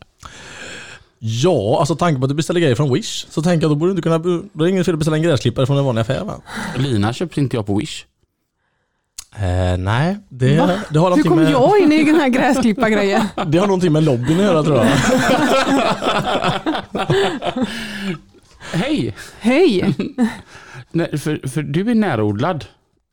[1.20, 3.26] Ja, alltså tanken på att du beställer grejer från Wish.
[3.30, 5.18] Så tänker jag då borde du inte kunna, då är det ingen fel att beställa
[5.18, 6.42] en gräsklippare från en vanlig affär va?
[6.78, 8.06] Lina köpte inte jag på Wish.
[9.36, 10.70] Eh, nej, det, Va?
[10.90, 13.22] det, har Hur kom med, jag in i den här gräsklippargrejen?
[13.48, 14.88] det har någonting med lobbyn att göra tror jag.
[18.74, 19.16] Hej!
[19.40, 19.96] Hej!
[20.92, 22.66] Nej, för, för du är närodlad.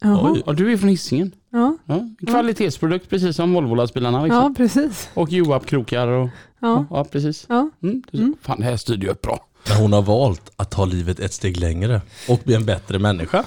[0.02, 0.36] Jaha.
[0.46, 1.32] Och du är från Hisingen.
[1.52, 4.22] Ja, Ja, kvalitetsprodukt precis som Volvo-lastbilarna.
[4.24, 4.42] Liksom.
[4.42, 5.08] ja, precis.
[5.14, 6.28] Och Joab-krokar och...
[6.60, 6.86] Ja.
[6.90, 7.46] Ja, precis.
[7.48, 7.70] Ja.
[7.82, 9.40] Mm, du- Fan, det här styrde ju upp bra.
[9.68, 13.44] Men hon har valt att ta livet ett steg längre och bli en bättre människa.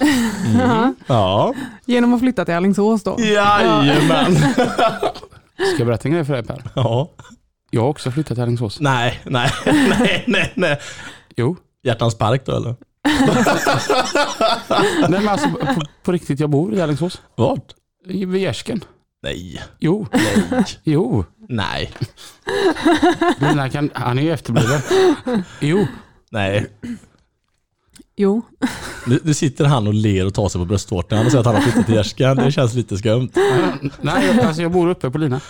[0.58, 0.94] Ja.
[1.06, 1.54] Ja.
[1.84, 3.16] Genom att flytta till Alingsås då.
[3.20, 4.36] Jajamän.
[4.36, 6.62] Ska jag berätta en grej för dig Per?
[6.74, 7.10] Ja.
[7.70, 8.80] Jag har också flyttat till Alingsås.
[8.80, 10.78] Nej, nej, nej, nej, nej.
[11.36, 11.56] Jo.
[11.84, 12.74] Hjärtans park då eller?
[15.08, 17.20] Nej men alltså på, på riktigt, jag bor i Alingsås.
[17.36, 17.74] Vart?
[18.08, 18.84] I- Vid Gärsken.
[19.22, 19.62] Nej.
[19.78, 20.06] Jo.
[20.12, 20.64] Nej.
[20.84, 21.24] Jo.
[21.48, 21.90] Nej.
[23.72, 24.80] Kan, han är ju efterbliven.
[25.60, 25.86] Jo.
[26.30, 26.66] Nej.
[28.16, 28.42] Jo.
[29.06, 31.54] Nu, nu sitter han och ler och tar sig på bröstvårtan och säger att han
[31.54, 32.36] har flyttat till Gärskan.
[32.36, 33.30] Det känns lite skumt.
[34.00, 35.40] Nej, alltså jag bor uppe på Lina.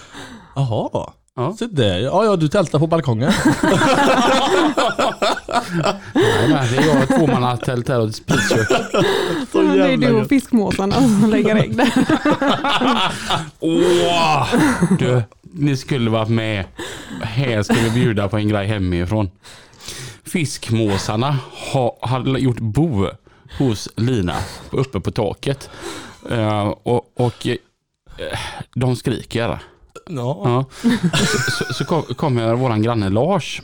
[0.54, 1.12] Jaha.
[1.36, 1.54] Ja.
[1.58, 1.98] Så där.
[1.98, 3.32] Ja, ja, du tältar på balkongen.
[6.14, 8.68] Nej, men det är jag, ett tvåmannatält här och ett spritkök.
[9.52, 11.92] Så det är du och fiskmåsarna som lägger ägg där.
[13.60, 14.54] Åh!
[14.98, 16.64] Du, ni skulle varit med.
[17.22, 19.30] Här ska vi bjuda på en grej hemifrån.
[20.32, 21.36] Fiskmåsarna
[21.72, 23.06] har, har gjort bo
[23.58, 24.34] hos Lina
[24.70, 25.70] uppe på taket.
[26.30, 27.56] Eh, och och eh,
[28.74, 29.48] de skriker.
[29.48, 30.42] Ja.
[30.44, 30.64] Ja.
[31.26, 33.62] Så, så, så kom- kommer våran granne Lars.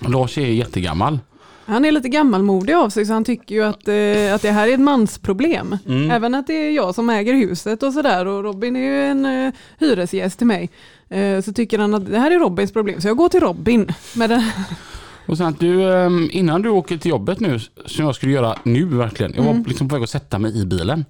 [0.00, 1.18] Lars är jättegammal.
[1.66, 4.68] Han är lite gammalmodig av sig så han tycker ju att, eh, att det här
[4.68, 5.78] är ett mansproblem.
[5.86, 6.10] Mm.
[6.10, 9.26] Även att det är jag som äger huset och sådär och Robin är ju en
[9.46, 10.70] eh, hyresgäst till mig.
[11.08, 13.92] Eh, så tycker han att det här är Robins problem så jag går till Robin.
[14.14, 14.52] Med det.
[15.26, 18.58] Och sen att du, ehm, innan du åker till jobbet nu, som jag skulle göra
[18.62, 19.32] nu verkligen.
[19.36, 21.04] Jag var liksom på väg att sätta mig i bilen.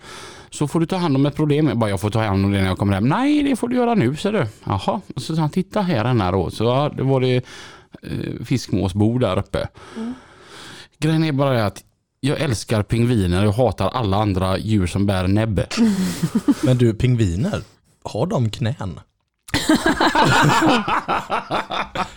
[0.50, 1.68] Så får du ta hand om ett problem.
[1.68, 3.08] Jag bara, jag får ta hand om det när jag kommer hem.
[3.08, 4.46] Nej, det får du göra nu, säger du.
[4.64, 5.00] Jaha.
[5.14, 6.50] Och så sa han, titta här den här då.
[6.50, 7.36] Så ja, det var det
[8.02, 9.68] eh, fiskmåsbo där uppe.
[10.98, 11.84] Grejen är bara det att
[12.20, 15.60] jag älskar pingviner och hatar alla andra djur som bär näbb.
[16.62, 17.62] Men du, pingviner,
[18.02, 19.00] har de knän?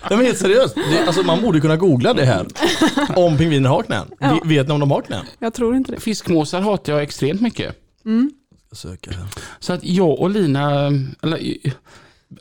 [0.10, 2.46] Nej men helt seriöst, det, alltså man borde kunna googla det här.
[3.16, 4.08] Om pingviner har knän.
[4.20, 4.40] Ja.
[4.44, 5.26] Ve- Vet ni om de har knän?
[5.40, 6.00] Jag tror inte det.
[6.00, 7.76] Fiskmåsar hatar jag extremt mycket.
[8.70, 9.26] Jag söker här.
[9.60, 10.86] Så att jag och Lina,
[11.24, 11.40] eller,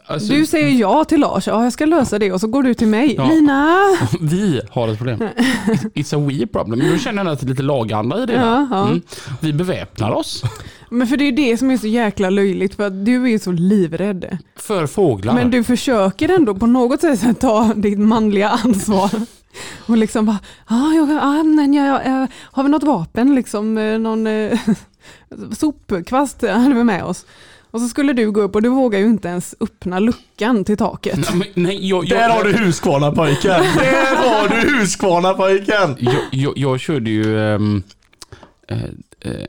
[0.07, 2.75] alltså, Du säger ja till Lars, ja jag ska lösa det och så går du
[2.75, 3.14] till mig.
[3.14, 3.29] Ja.
[3.29, 3.79] Lina!
[4.20, 5.18] Vi har ett problem.
[5.94, 6.79] It's a we problem.
[6.79, 8.33] Men då känner jag att det är lite laganda i det.
[8.33, 8.87] Ja, ja.
[8.87, 9.03] Mm.
[9.40, 10.42] Vi beväpnar oss
[10.90, 13.38] Men för det är det som är så jäkla löjligt för att du är ju
[13.38, 14.38] så livrädd.
[14.57, 15.35] för fåglar.
[15.35, 19.11] Men du försöker ändå på något sätt ta ditt manliga ansvar.
[19.87, 23.99] Och liksom bara, ah, jag, ah, men jag, jag, har vi något vapen, liksom eh,
[23.99, 24.59] någon eh,
[25.53, 27.27] sopkvast hade vi med oss.
[27.77, 30.77] Och så skulle du gå upp och du vågar ju inte ens öppna luckan till
[30.77, 31.17] taket.
[31.19, 33.51] Nej, men, nej, jag, jag, Där har du Husqvarna pojken!
[33.77, 35.97] Där har du Husqvarna pojken!
[35.99, 37.59] jag, jag, jag körde ju eh,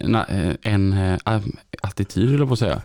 [0.01, 1.41] na- eh, en eh,
[1.81, 2.81] attityd, eller på att säga.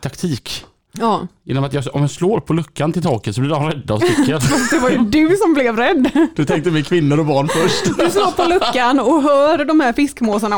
[0.00, 0.64] Taktik.
[0.92, 3.94] Ja, Genom att jag, om jag slår på luckan till taket så blir de rädda
[3.94, 4.70] och sticker.
[4.70, 6.28] det var ju du som blev rädd.
[6.36, 7.84] Du tänkte med kvinnor och barn först.
[7.98, 10.56] Du slår på luckan och hör de här fiskmåsarna.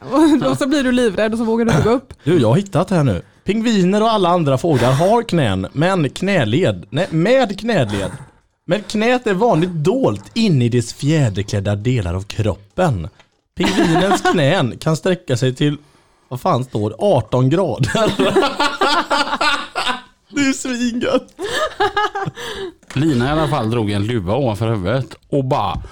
[0.00, 2.14] Och då så blir du livrädd och så vågar du inte gå upp.
[2.24, 3.22] Du, jag har hittat här nu.
[3.46, 6.86] Pingviner och alla andra fåglar har knän, men knäled.
[6.90, 8.10] Nej, med knäled.
[8.64, 13.08] Men knät är vanligt dolt in i dess fjäderklädda delar av kroppen.
[13.56, 15.76] Pingvinens knän kan sträcka sig till,
[16.28, 18.12] vad fan står det, 18 grader.
[20.28, 21.34] Det är svingött.
[22.94, 25.82] Lina i alla fall drog en luva ovanför huvudet och bara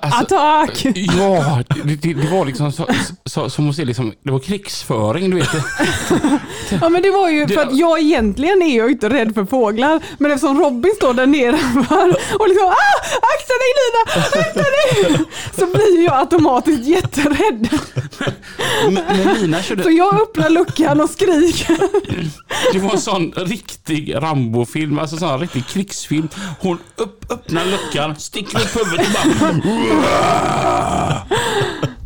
[0.00, 0.86] Alltså, Attack!
[0.94, 2.86] Ja, det, det, det var liksom så,
[3.24, 5.48] så, som att se liksom, det var krigsföring, du vet.
[6.80, 10.00] Ja men det var ju för att jag egentligen är jag inte rädd för fåglar.
[10.18, 12.96] Men eftersom Robin står där nedanför och liksom ah,
[13.34, 15.24] akta dig Lina, akta dig!
[15.58, 17.68] Så blir jag automatiskt jätterädd.
[18.84, 21.76] Men, men Lina körde, Så jag öppnar luckan och skriker.
[22.72, 26.28] det var en sån riktig Rambo-film, alltså sån riktig krigsfilm.
[26.60, 29.45] Hon upp, öppnar luckan, sticker upp huvudet och bara...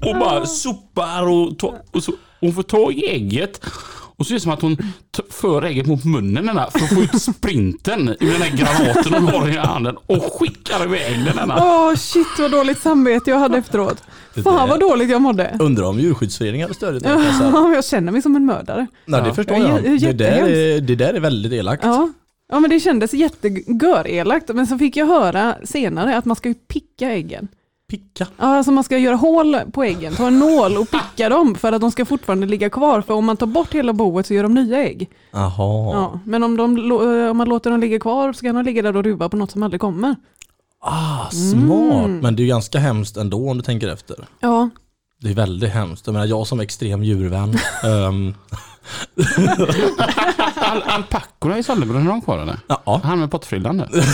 [0.00, 3.60] Och bara sopar och, och så, hon får tag i ägget.
[4.16, 4.76] Och så är det som att hon
[5.30, 9.12] för ägget mot munnen den här, för att få ut sprinten i den här granaten
[9.14, 11.36] hon har i handen och skickar iväg den.
[11.36, 11.56] Denna.
[11.64, 14.02] Åh shit vad dåligt samvete jag hade efteråt.
[14.44, 15.56] Fan vad dåligt jag mådde.
[15.60, 17.08] Undrar om djurskyddsföreningen hade det.
[17.08, 17.50] jag säga.
[17.54, 18.86] Ja, jag känner mig som en mördare.
[19.06, 19.34] Nej det Ja.
[19.34, 19.96] förstår Ja, jag.
[19.96, 21.84] j- Det där, är, det där är väldigt elakt.
[21.84, 22.08] Ja.
[22.50, 24.48] Ja men det kändes jättegörelakt.
[24.54, 27.48] Men så fick jag höra senare att man ska ju picka äggen.
[27.90, 28.26] Picka.
[28.36, 31.72] Ja, alltså man ska göra hål på äggen, ta en nål och picka dem för
[31.72, 33.00] att de ska fortfarande ligga kvar.
[33.02, 35.10] För om man tar bort hela boet så gör de nya ägg.
[35.30, 35.50] Jaha.
[35.94, 38.82] Ja, men om, de, lo- om man låter dem ligga kvar så kan de ligga
[38.82, 40.16] där och ruva på något som aldrig kommer.
[40.82, 42.04] Ah, smart.
[42.06, 42.18] Mm.
[42.18, 44.16] Men det är ganska hemskt ändå om du tänker efter.
[44.40, 44.70] Ja,
[45.22, 46.06] Det är väldigt hemskt.
[46.06, 47.54] Jag menar jag som extrem djurvän.
[47.84, 48.34] ehm,
[50.56, 52.58] Al alpackorna i Sollebrunn, har de kvar eller?
[52.66, 53.00] ja.
[53.04, 53.88] Han med pottfrillan där.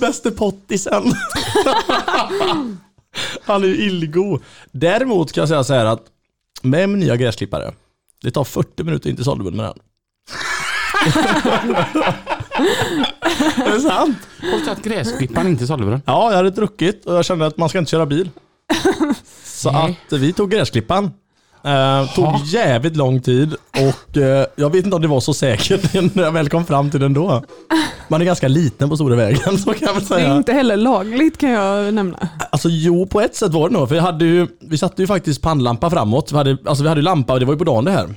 [0.00, 1.02] Bäste pottisen.
[3.44, 4.38] Han är ju illgo.
[4.72, 6.02] Däremot kan jag säga så här att
[6.62, 7.72] med min nya gräsklippare,
[8.22, 9.78] det tar 40 minuter in till Sollebrunn med den.
[13.66, 14.18] är det sant?
[14.40, 16.02] Du tagit gräsklipparen in till Sollebrunn?
[16.06, 18.30] Ja, jag hade druckit och jag kände att man ska inte köra bil.
[19.44, 21.10] Så att vi tog gräsklippan.
[21.64, 22.40] Eh, tog Ha.
[22.44, 26.32] jävligt lång tid och eh, jag vet inte om det var så säkert när jag
[26.32, 27.42] väl kom fram till den då.
[28.08, 30.36] Man är ganska liten på stora vägen så kan jag väl det är säga.
[30.36, 32.28] inte heller lagligt kan jag nämna.
[32.52, 33.88] Alltså jo, på ett sätt var det nog.
[33.88, 36.32] För jag hade ju, vi satte ju faktiskt pannlampa framåt.
[36.32, 38.04] Vi hade, alltså vi hade ju lampa och det var ju på dagen det här.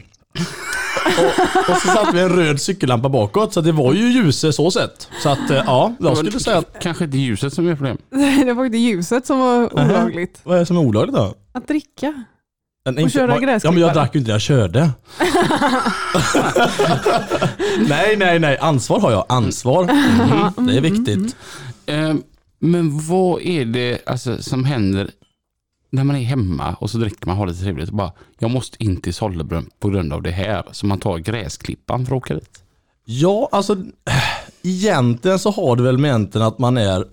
[1.17, 4.71] och, och så satte vi en röd cykellampa bakåt så det var ju ljuse så
[4.71, 5.07] sett.
[5.23, 7.97] Så att eh, ja, jag skulle säga att, Kanske inte ljuset som är problem.
[8.45, 10.39] Det var inte ljuset som var olagligt.
[10.43, 11.33] vad är det som är olagligt då?
[11.53, 12.23] Att dricka.
[12.88, 13.93] En, Och köra Ja men jag gräsklippare.
[13.93, 14.89] drack ju inte jag körde.
[17.89, 18.58] nej, nej, nej.
[18.58, 19.26] Ansvar har jag.
[19.30, 19.84] Ansvar.
[19.84, 21.36] Mm, det är viktigt.
[21.86, 22.13] Eh,
[22.60, 25.10] men vad är det alltså, som händer
[25.89, 28.84] när man är hemma och så dricker man har lite trevligt och bara jag måste
[28.84, 30.63] in till Sollebrunn på grund av det här.
[30.71, 32.63] Så man tar gräsklippan för att åka dit.
[33.06, 33.76] Ja, alltså
[34.63, 37.06] egentligen så har det väl med att man är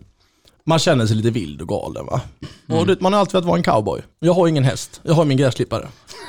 [0.67, 2.21] man känner sig lite vild och galen va.
[2.69, 4.03] Och det, man har alltid velat vara en cowboy.
[4.21, 5.89] Jag har ingen häst, jag har min gräsklippare.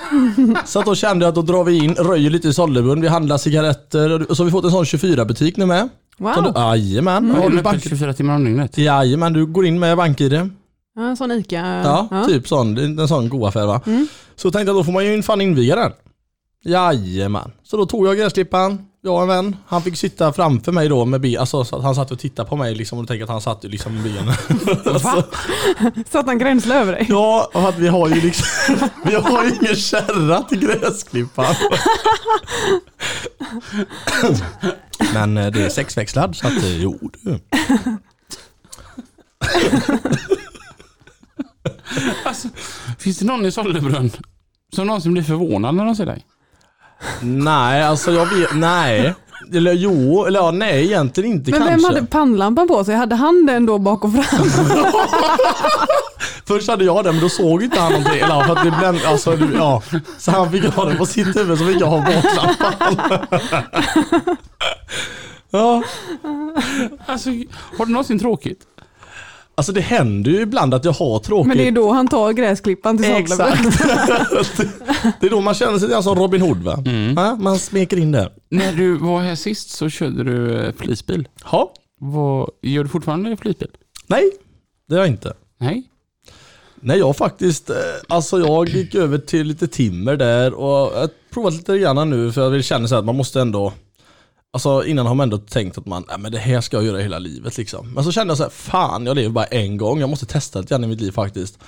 [0.65, 3.07] så att då kände jag att då drar vi in, röjer lite i Sollebrunn, vi
[3.07, 5.89] handlar cigaretter och så har vi fått en sån 24 butik nu med.
[6.17, 6.53] Wow.
[6.55, 7.83] Jajamän, Har har du bank...
[7.83, 8.77] 24 timmar om dygnet?
[8.77, 10.33] Jajamän, du går in med bank-id.
[10.95, 11.81] Ja, en sån ICA.
[11.83, 12.77] Ja, typ sån.
[12.77, 13.81] En sån god affär va.
[13.85, 14.07] Mm.
[14.35, 15.91] Så tänkte jag då får man ju fan inviga den.
[16.63, 17.51] Jajamän.
[17.63, 19.55] Så då tog jag gräsklippan, jag och en vän.
[19.67, 22.49] Han fick sitta framför mig då med ben, alltså så att han satt och tittade
[22.49, 24.33] på mig liksom och tänkte att han satt liksom med benen.
[24.85, 25.23] alltså,
[26.09, 27.05] Satt han gränsle över dig?
[27.09, 31.55] ja, och att vi har ju liksom, vi har ju ingen kärra till gräsklippan.
[35.13, 37.39] Men eh, det är sexväxlad så att eh, jo du.
[42.25, 42.47] Alltså,
[42.99, 44.11] finns det någon i Sollebrunn
[44.75, 46.25] som någonsin blir förvånad när de ser dig?
[47.21, 49.13] Nej, alltså jag vet, nej.
[49.53, 51.75] Eller jo, eller ja, nej egentligen inte Men kanske.
[51.75, 52.95] vem hade pannlampan på sig?
[52.95, 54.49] Hade han den då bak och fram?
[56.47, 58.19] Först hade jag den men då såg inte han någonting.
[58.19, 59.81] Eller, för att det bländ, alltså, ja.
[60.17, 63.27] Så han fick ha den på sitt huvud så fick jag ha baklampan.
[65.51, 65.83] ja,
[67.05, 67.29] Alltså,
[67.77, 68.59] har du någonsin tråkigt?
[69.55, 71.47] Alltså det händer ju ibland att jag har tråkigt.
[71.47, 73.11] Men det är då han tar gräsklippan till.
[73.11, 73.63] Exakt.
[75.19, 76.83] det är då man känner sig lite som Robin Hood va?
[77.15, 78.31] Ja, man smeker in där.
[78.49, 81.27] När du var här sist så körde du eh, polisbil.
[81.51, 83.69] Ja, Vad, gör du fortfarande polisbil?
[84.07, 84.31] nej,
[84.89, 85.33] det gör jag inte.
[85.59, 85.83] Nej?
[86.79, 87.75] Nej, jag faktiskt, eh,
[88.07, 92.31] alltså jag gick över till lite timmer där och jag har provat lite grann nu
[92.31, 93.73] för jag vill känna så här att man måste ändå
[94.55, 96.97] Alltså innan har man ändå tänkt att man, nej men det här ska jag göra
[96.97, 97.93] hela livet liksom.
[97.93, 100.59] Men så kände jag så här, fan jag lever bara en gång, jag måste testa
[100.59, 101.59] lite grann i mitt liv faktiskt.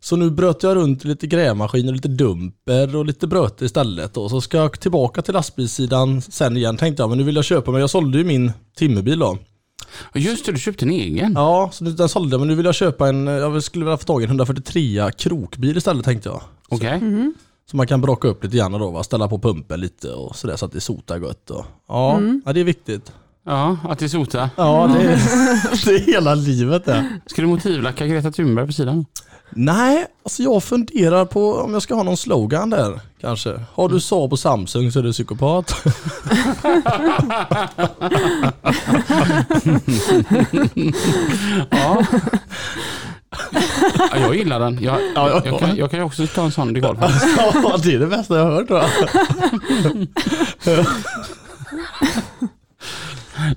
[0.00, 4.16] Så nu bröt jag runt lite grävmaskin och lite dumper och lite bröte istället.
[4.16, 7.44] Och så ska jag tillbaka till lastbilssidan sen igen tänkte jag, men nu vill jag
[7.44, 9.38] köpa, men jag sålde ju min timmerbil då.
[10.14, 11.32] Just det, du köpte en egen.
[11.34, 14.04] Ja, så den sålde jag, men nu vill jag köpa en, jag skulle vilja få
[14.04, 16.42] tag i en 143 krokbil istället tänkte jag.
[16.68, 17.00] Okej.
[17.70, 19.02] Så man kan brocka upp lite grann då, va?
[19.02, 21.50] ställa på pumpen lite och sådär så att det sotar gött.
[21.50, 23.12] Och, ja, ja, det är viktigt.
[23.46, 24.50] Ja, att det sota.
[24.56, 27.20] Ja, det är, det är hela livet det.
[27.26, 29.06] Ska du motivlacka Greta Thunberg på sidan?
[29.50, 33.60] Nej, alltså jag funderar på om jag ska ha någon slogan där kanske.
[33.72, 35.74] Har du Saab och Samsung så är du psykopat.
[41.70, 42.04] Ja.
[44.12, 44.78] ja jag gillar den.
[44.82, 45.42] Jag, ja.
[45.44, 46.96] jag, kan, jag kan också ta en sån dekal.
[47.62, 48.90] Ja, det är det bästa jag har hört tror jag.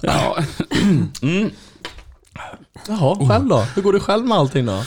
[0.01, 0.37] Ja.
[1.21, 1.51] Mm.
[2.87, 3.65] Jaha, själv då?
[3.75, 4.83] Hur går det själv med allting då?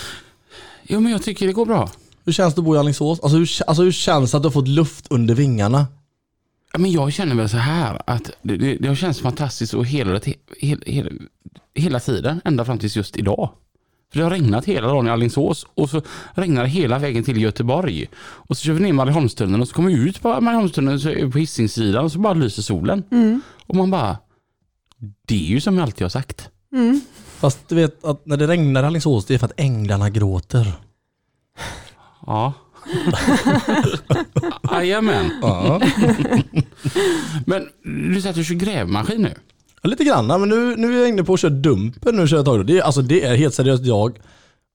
[0.82, 1.90] Jo men jag tycker det går bra.
[2.24, 3.20] Hur känns det att bo i Alingsås?
[3.20, 5.86] Alltså hur, alltså hur känns det att du har fått luft under vingarna?
[6.72, 9.86] Ja, Men jag känner väl så här att det, det, det har känts fantastiskt och
[9.86, 10.20] hela,
[10.58, 11.10] hela, hela,
[11.74, 13.50] hela tiden, ända fram tills just idag.
[14.12, 16.02] För det har regnat hela dagen i Alingsås och så
[16.34, 18.06] regnar det hela vägen till Göteborg.
[18.18, 21.24] Och så kör vi ner Marieholmstunneln och så kommer vi ut på Marieholmstunneln så är
[21.24, 23.02] vi på Hisingssidan och så bara lyser solen.
[23.66, 24.18] Och man bara,
[25.26, 26.50] det är ju som jag alltid har sagt.
[27.38, 30.72] Fast du vet att när det regnar i Alingsås det är för att änglarna gråter.
[32.26, 32.52] Ja.
[34.70, 35.30] Jajamän.
[35.42, 35.80] Ja.
[37.46, 39.34] Men du säger att du kör grävmaskin nu?
[39.86, 42.44] Lite grann, men nu, nu är jag inne på att köra dumpen nu kör jag
[42.46, 42.66] tag.
[42.66, 44.18] Det är, alltså det är helt seriöst jag.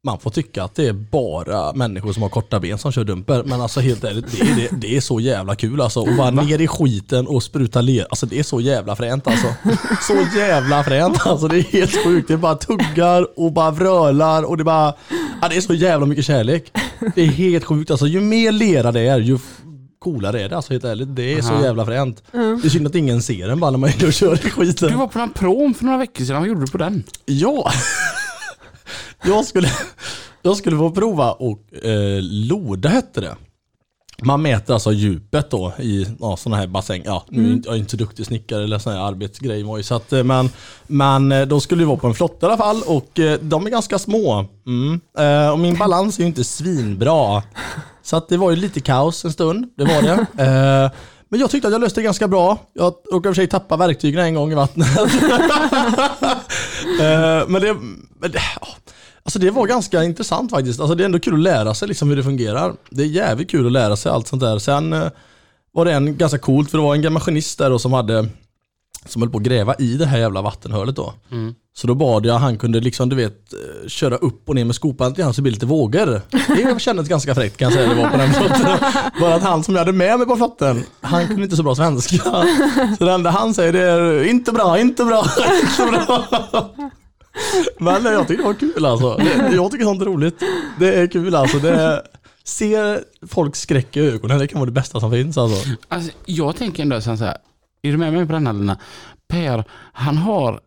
[0.04, 3.44] Man får tycka att det är bara människor som har korta ben som kör dumper.
[3.44, 6.00] Men alltså helt ärligt, det är, det, det är så jävla kul alltså.
[6.00, 8.06] Och bara ner i skiten och spruta ler.
[8.10, 9.48] Alltså det är så jävla fränt alltså.
[10.02, 11.48] Så jävla fränt alltså.
[11.48, 12.28] Det är helt sjukt.
[12.28, 14.94] Det bara tuggar och bara vrölar och det bara...
[15.42, 16.72] Ja, det är så jävla mycket kärlek.
[17.16, 18.08] Det är helt sjukt alltså.
[18.08, 19.40] Ju mer lera det är, ju
[20.02, 21.16] coolare är det alltså helt ärligt.
[21.16, 21.64] Det är så Aha.
[21.64, 22.24] jävla fränt.
[22.32, 24.90] Det är synd att ingen ser den bara när man är och kör i skiten.
[24.90, 27.04] Du var på en prom för några veckor sedan, vad gjorde du på den?
[27.26, 27.72] Ja.
[29.24, 29.70] Jag skulle,
[30.42, 33.36] jag skulle få prova och eh, loda hette det.
[34.24, 37.02] Man mäter alltså djupet då i ja, sådana här bassäng.
[37.06, 40.14] Ja, nu är inte- jag är inte duktig snickare eller sån här arbetsgrej så att,
[40.14, 40.50] eh, men,
[40.88, 43.66] men eh, då skulle vi vara på en flotte i alla fall och eh, de
[43.66, 44.46] är ganska små.
[44.68, 45.02] Mm.
[45.54, 47.44] Och min balans är ju inte svinbra.
[48.04, 50.92] Så att det var ju lite kaos en stund, det var det.
[51.30, 52.58] Men jag tyckte att jag löste det ganska bra.
[52.74, 54.88] Jag råkade i och för sig tappa verktygen en gång i vattnet.
[57.48, 57.74] Men det,
[58.20, 58.68] men det, ja.
[59.24, 60.80] Alltså det var ganska intressant faktiskt.
[60.80, 62.74] Alltså det är ändå kul att lära sig liksom hur det fungerar.
[62.90, 64.60] Det är jävligt kul att lära sig allt sånt där.
[64.60, 65.08] Sen eh,
[65.74, 68.28] var det en ganska coolt, för det var en maskinist där då som hade
[69.06, 71.14] som höll på att gräva i det här jävla vattenhålet då.
[71.74, 74.76] Så då bad jag han kunde liksom du vet eh, köra upp och ner med
[74.76, 76.22] skopan till han så det blir lite vågor.
[76.48, 78.78] Det kändes ganska fräckt kan jag säga det var på den flotten.
[79.22, 81.76] Bara att han som jag hade med mig på flotten, han kunde inte så bra
[81.76, 82.18] svenska.
[82.98, 85.26] Så det enda han säger det är inte bra, inte bra,
[85.62, 86.24] inte bra.
[87.80, 89.16] Men jag tycker det var kul alltså.
[89.16, 90.44] Det, jag tycker sånt är roligt.
[90.80, 91.60] Det är kul alltså.
[91.60, 92.04] Det
[92.44, 95.70] ser folk skräck i ögonen, det kan vara det bästa som finns alltså.
[95.88, 97.38] Alltså, jag tänker ändå så här,
[97.82, 98.78] är du med mig på den här Lina?
[99.28, 99.64] Per,
[99.94, 100.60] han har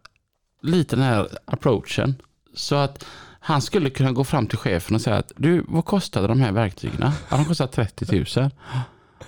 [0.63, 2.15] lite den här approachen.
[2.55, 3.05] Så att
[3.41, 6.53] han skulle kunna gå fram till chefen och säga att du, vad kostade de här
[6.53, 6.97] verktygen?
[7.01, 8.51] Ja, de kostar 30 000.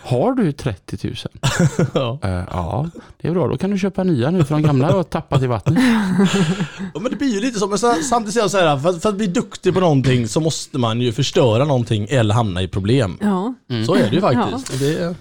[0.03, 1.17] Har du 30 000?
[1.95, 2.19] Ja.
[2.23, 3.49] Eh, ja, det är bra.
[3.49, 5.79] Då kan du köpa nya nu för de gamla har tappat i vattnet.
[6.95, 8.89] Ja, men det blir ju lite så, men så- samtidigt säger jag så här, för,
[8.89, 12.63] att- för att bli duktig på någonting så måste man ju förstöra någonting eller hamna
[12.63, 13.19] i problem.
[13.21, 13.55] Ja.
[13.87, 14.73] Så är det ju faktiskt.
[14.73, 15.17] Och Det,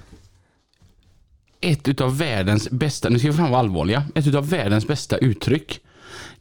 [1.61, 5.79] Ett utav världens bästa, nu ska vi fram vara allvarliga, ett utav världens bästa uttryck.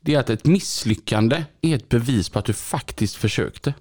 [0.01, 3.75] Det är att ett misslyckande är ett bevis på att du faktiskt försökte.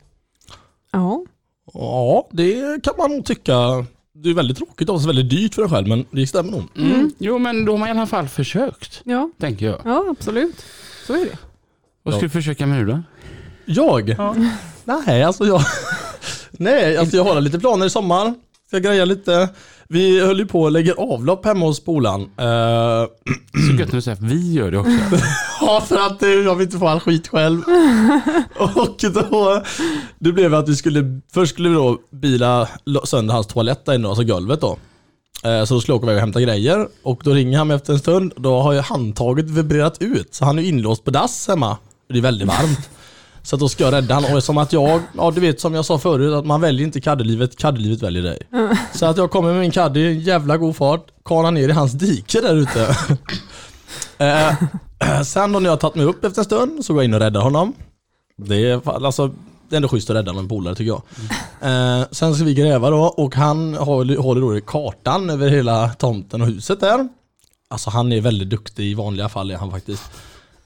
[0.91, 1.25] Ja.
[1.73, 3.85] ja, det kan man nog tycka.
[4.15, 6.63] Det är väldigt tråkigt och så väldigt dyrt för en själv, men det stämmer nog.
[6.77, 7.11] Mm.
[7.17, 9.29] Jo, men då har man i alla fall försökt, Ja.
[9.39, 9.81] tänker jag.
[9.85, 10.65] ja, absolut.
[11.07, 11.37] Så är det.
[12.03, 12.27] Vad ska Ja.
[12.27, 13.01] du försöka med nu då?
[13.65, 14.15] Jag?
[14.85, 15.61] Nej, alltså jag...
[16.51, 18.33] Nej, alltså jag har lite planer i sommar.
[18.73, 19.49] Ska greja lite.
[19.87, 22.21] Vi höll ju på att lägga avlopp hemma hos skolan.
[22.21, 22.27] Eh,
[23.67, 24.91] Så gött när du säger att vi gör det också.
[25.61, 27.61] Ja, för att jag vill inte få all skit själv.
[28.57, 29.63] och då,
[30.19, 32.67] det blev att vi skulle, först skulle vi då bila
[33.03, 34.77] sönder hans toalett där inne, alltså golvet då.
[35.43, 37.75] Eh, Så då skulle jag åka iväg och hämta grejer och då ringer han mig
[37.77, 38.33] efter en stund.
[38.35, 41.77] Då har ju handtaget vibrerat ut så han är inlåst på dass hemma.
[42.09, 42.89] Det är väldigt varmt.
[43.43, 44.33] Så att då ska jag rädda honom.
[44.33, 47.01] Och som att jag, ja du vet som jag sa förut, att man väljer inte
[47.01, 48.41] kaddelivet, kaddelivet väljer dig.
[48.93, 51.91] Så att jag kommer med min caddy i jävla god fart, kanar ner i hans
[51.91, 52.97] dike där ute.
[54.17, 57.13] Eh, sen då när jag tagit mig upp efter en stund så går jag in
[57.13, 57.73] och räddar honom.
[58.37, 59.27] Det är, alltså,
[59.69, 61.01] det är ändå schysst att rädda en polare tycker jag.
[61.61, 65.89] Eh, sen ska vi gräva då och han håller, håller då i kartan över hela
[65.89, 67.07] tomten och huset där.
[67.67, 70.03] Alltså han är väldigt duktig i vanliga fall är han faktiskt.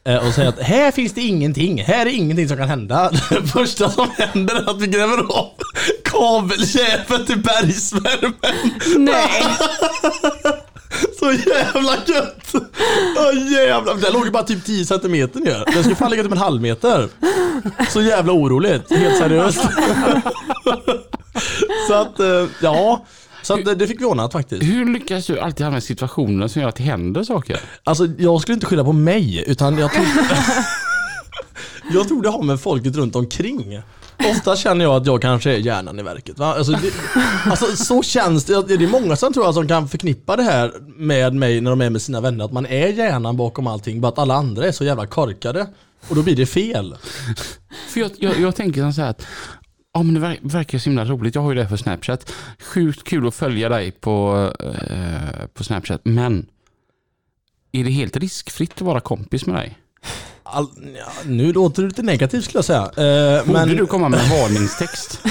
[0.08, 3.12] Eh, och säger att här finns det ingenting, här är ingenting som kan hända.
[3.30, 5.50] Det första som händer är att vi gräver av
[6.04, 8.34] kabelkäfet till bergsvärmen.
[8.98, 9.44] Nej.
[11.20, 12.56] Så jävla gött!
[13.18, 13.96] Åh jävlar.
[13.96, 15.64] Den låg ju bara typ 10 centimeter ner.
[15.74, 17.10] Den skulle fan ligga typ en halv meter.
[17.90, 19.60] Så jävla oroligt, helt seriöst.
[21.88, 23.06] Så att, eh, ja.
[23.48, 24.64] Så att det, det fick vi ordnat faktiskt.
[24.64, 27.60] Hur lyckas du alltid hamna i situationer som gör att det händer saker?
[27.84, 30.06] Alltså jag skulle inte skylla på mig, utan jag tror...
[31.94, 33.82] jag tror det har med folket runt omkring.
[34.32, 36.40] Ofta känner jag att jag kanske är hjärnan i verket.
[36.40, 36.92] Alltså, det,
[37.46, 38.68] alltså så känns det.
[38.68, 41.82] Det är många som tror jag som kan förknippa det här med mig när de
[41.82, 42.46] är med sina vänner.
[42.46, 45.68] Att man är hjärnan bakom allting, bara att alla andra är så jävla korkade.
[46.10, 46.96] Och då blir det fel.
[47.90, 49.26] För jag, jag, jag tänker så här att
[49.98, 51.36] Ja, men det ver- verkar så himla roligt.
[51.36, 52.34] Jag har ju det för Snapchat.
[52.60, 54.52] Sjukt kul att följa dig på,
[54.90, 56.02] eh, på Snapchat.
[56.04, 56.46] Men
[57.72, 59.78] är det helt riskfritt att vara kompis med dig?
[60.44, 60.68] All,
[60.98, 62.82] ja, nu låter det lite negativt skulle jag säga.
[62.82, 65.22] Eh, Borde men du komma med en varningstext?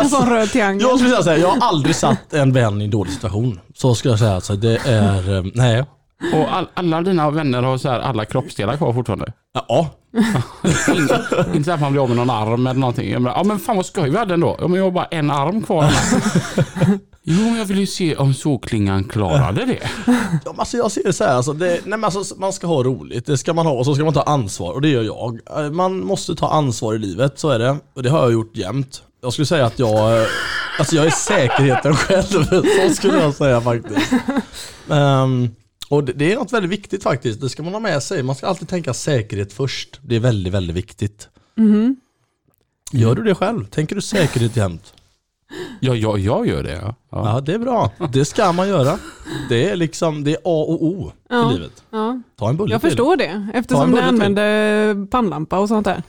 [0.00, 0.80] En sån röd triangel.
[0.82, 3.60] jag skulle säga så här, jag har aldrig satt en vän i en dålig situation.
[3.74, 4.34] Så skulle jag säga.
[4.34, 5.84] Alltså, det är, eh, nej.
[6.34, 9.32] Och all, alla dina vänner har så här alla kroppsdelar kvar fortfarande?
[9.68, 9.90] Ja,
[10.96, 13.10] inte, inte så att man blir av med någon arm eller någonting.
[13.10, 14.56] Jag menar, ja men fan vad skoj vi hade ändå.
[14.60, 15.84] Ja, men jag har bara en arm kvar.
[17.22, 19.88] jo, men jag vill ju se om såklingan klarade det.
[20.06, 20.12] Ja,
[20.44, 22.82] men alltså jag ser det så här, alltså det, nej men alltså man ska ha
[22.82, 25.38] roligt, det ska man ha och så ska man ta ansvar och det gör jag.
[25.64, 27.76] Eh, Man måste ta ansvar i livet, så är det.
[27.94, 29.02] Och det har jag gjort jämt.
[29.22, 30.26] Jag skulle säga att jag,
[30.78, 32.22] alltså jag är säkerheten själv,
[32.88, 34.12] så skulle jag säga faktiskt.
[34.90, 35.50] Ehm,
[35.88, 38.22] och det, det är något väldigt viktigt faktiskt, det ska man ha med sig.
[38.22, 40.00] Man ska alltid tänka säkerhet först.
[40.02, 41.28] Det är väldigt, väldigt viktigt.
[42.92, 43.64] Gör du det själv?
[43.66, 44.92] Tänker du säkerhet jämt?
[45.80, 46.72] Ja, jag, jag gör det.
[46.72, 46.94] Ja.
[47.10, 47.32] Ja.
[47.34, 47.90] Ja, det är bra.
[48.12, 48.98] Det ska man göra.
[49.48, 51.50] Det är liksom, det är A och O Ja.
[51.50, 51.82] i livet.
[51.90, 52.90] Ja, Ta en bulle jag till.
[52.90, 54.02] förstår det, eftersom till.
[54.02, 56.02] använder pannlampa och sånt där.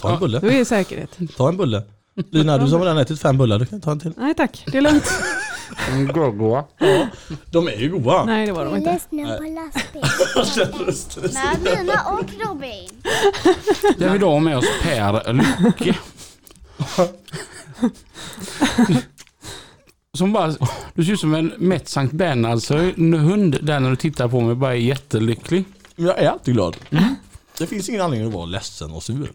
[0.00, 0.38] Ta en bulle.
[0.40, 1.18] Då är det säkerhet.
[1.36, 1.82] Ta en bulle.
[2.30, 4.12] Lina, du som redan ätit fem bullar, du kan ta en till.
[4.16, 5.04] Nej tack, det är lugnt.
[5.90, 6.64] En goa.
[7.50, 8.24] De är ju goda.
[8.24, 8.92] Nej det var de inte.
[8.92, 11.34] lyssnar på lastbil.
[11.64, 12.88] Med Lina och Robin.
[13.98, 15.32] Det har vi då med oss Per
[15.64, 15.98] Lycke.
[20.18, 20.54] Som bara,
[20.94, 24.72] du ser ut som en mätt Sankt Bernhardshund där när du tittar på mig bara
[24.72, 25.64] är jättelycklig.
[25.96, 26.76] Jag är alltid glad.
[27.58, 29.32] Det finns ingen anledning att vara ledsen och sur.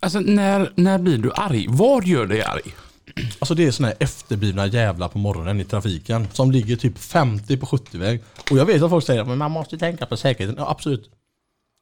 [0.00, 1.66] Alltså när, när blir du arg?
[1.68, 2.74] Vad gör dig arg?
[3.38, 7.56] Alltså det är såna här efterblivna jävlar på morgonen i trafiken som ligger typ 50
[7.56, 8.22] på 70-väg.
[8.50, 10.56] Och jag vet att folk säger att man måste tänka på säkerheten.
[10.58, 11.10] Ja absolut.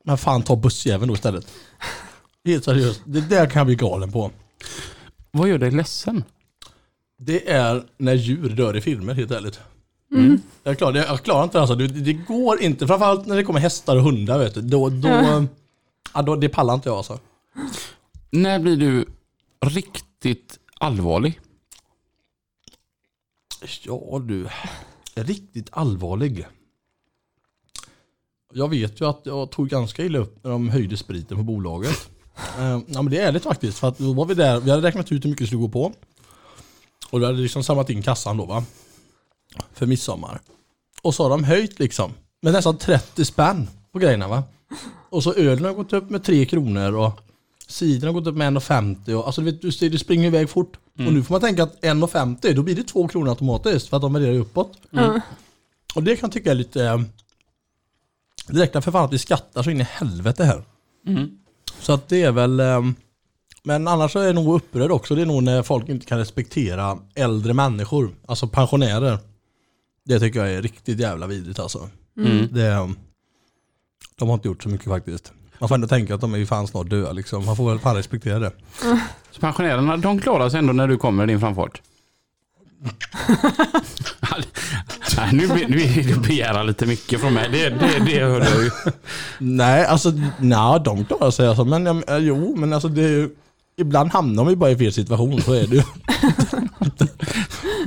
[0.05, 1.47] Men fan ta bussjäveln då istället.
[2.45, 3.01] Helt seriöst.
[3.05, 4.31] Det där kan jag bli galen på.
[5.31, 6.25] Vad gör dig ledsen?
[7.19, 9.61] Det är när djur dör i filmer helt ärligt.
[10.63, 11.75] Jag, klarar, jag, klarar inte det alltså.
[11.75, 12.87] Det, det går inte.
[12.87, 14.61] Framförallt när det kommer hästar och hundar vet du.
[14.61, 15.45] Då, då, Ja.
[16.15, 17.19] ja, då, det pallar inte jag alltså.
[18.31, 19.07] När blir du
[19.67, 21.41] riktigt allvarlig?
[23.83, 24.49] Ja du,
[25.15, 26.47] riktigt allvarlig.
[28.53, 32.09] Jag vet ju att jag tog ganska illa upp när de höjde spriten på bolaget.
[32.59, 33.79] Eh, ja men det är ärligt faktiskt.
[33.79, 35.69] För att då var vi där, vi hade räknat ut hur mycket det skulle gå
[35.69, 35.93] på.
[37.11, 38.65] Och vi hade liksom samlat in kassan då va.
[39.73, 40.41] För midsommar.
[41.03, 42.13] Och så har de höjt liksom.
[42.43, 44.43] Med nästan 30 spänn på grejerna va.
[45.11, 47.21] Och så ölen har gått upp med 3 kronor och
[47.73, 50.51] cidern har gått upp med 1,50 och alltså du vet, du ser, det springer iväg
[50.51, 50.77] fort.
[51.07, 54.03] Och nu får man tänka att 1,50 då blir det 2 kronor automatiskt för att
[54.03, 54.79] de värderar uppåt.
[54.91, 55.21] Ja.
[55.95, 56.85] Och det kan jag tycka är lite...
[56.85, 57.01] eh,
[58.49, 60.65] Det räknar för fan att vi skattar så in i helvete här.
[61.81, 62.61] Så att det är väl...
[62.61, 62.83] eh,
[63.63, 65.15] Men annars är jag nog upprörd också.
[65.15, 68.11] Det är nog när folk inte kan respektera äldre människor.
[68.27, 69.19] Alltså pensionärer.
[70.05, 71.89] Det tycker jag är riktigt jävla vidrigt alltså.
[72.53, 72.91] Det, eh,
[74.19, 75.33] de har inte gjort så mycket faktiskt.
[75.63, 77.47] Man får ändå tänka att de är ju fan snart döda liksom.
[77.47, 78.53] Man får väl fan respektera det.
[79.31, 81.83] Så pensionärerna, de klarar sig ändå när du kommer i din framfart?
[85.17, 87.49] Nej, nu, nu är det att begära lite mycket från mig.
[87.53, 88.71] Det, det, det hör jag ju.
[89.39, 91.65] Nej, alltså nej, de klarar sig alltså.
[91.65, 93.31] Men ja, jo, men alltså det är ju,
[93.77, 95.83] Ibland hamnar man ju bara i fel situation, så är det ju.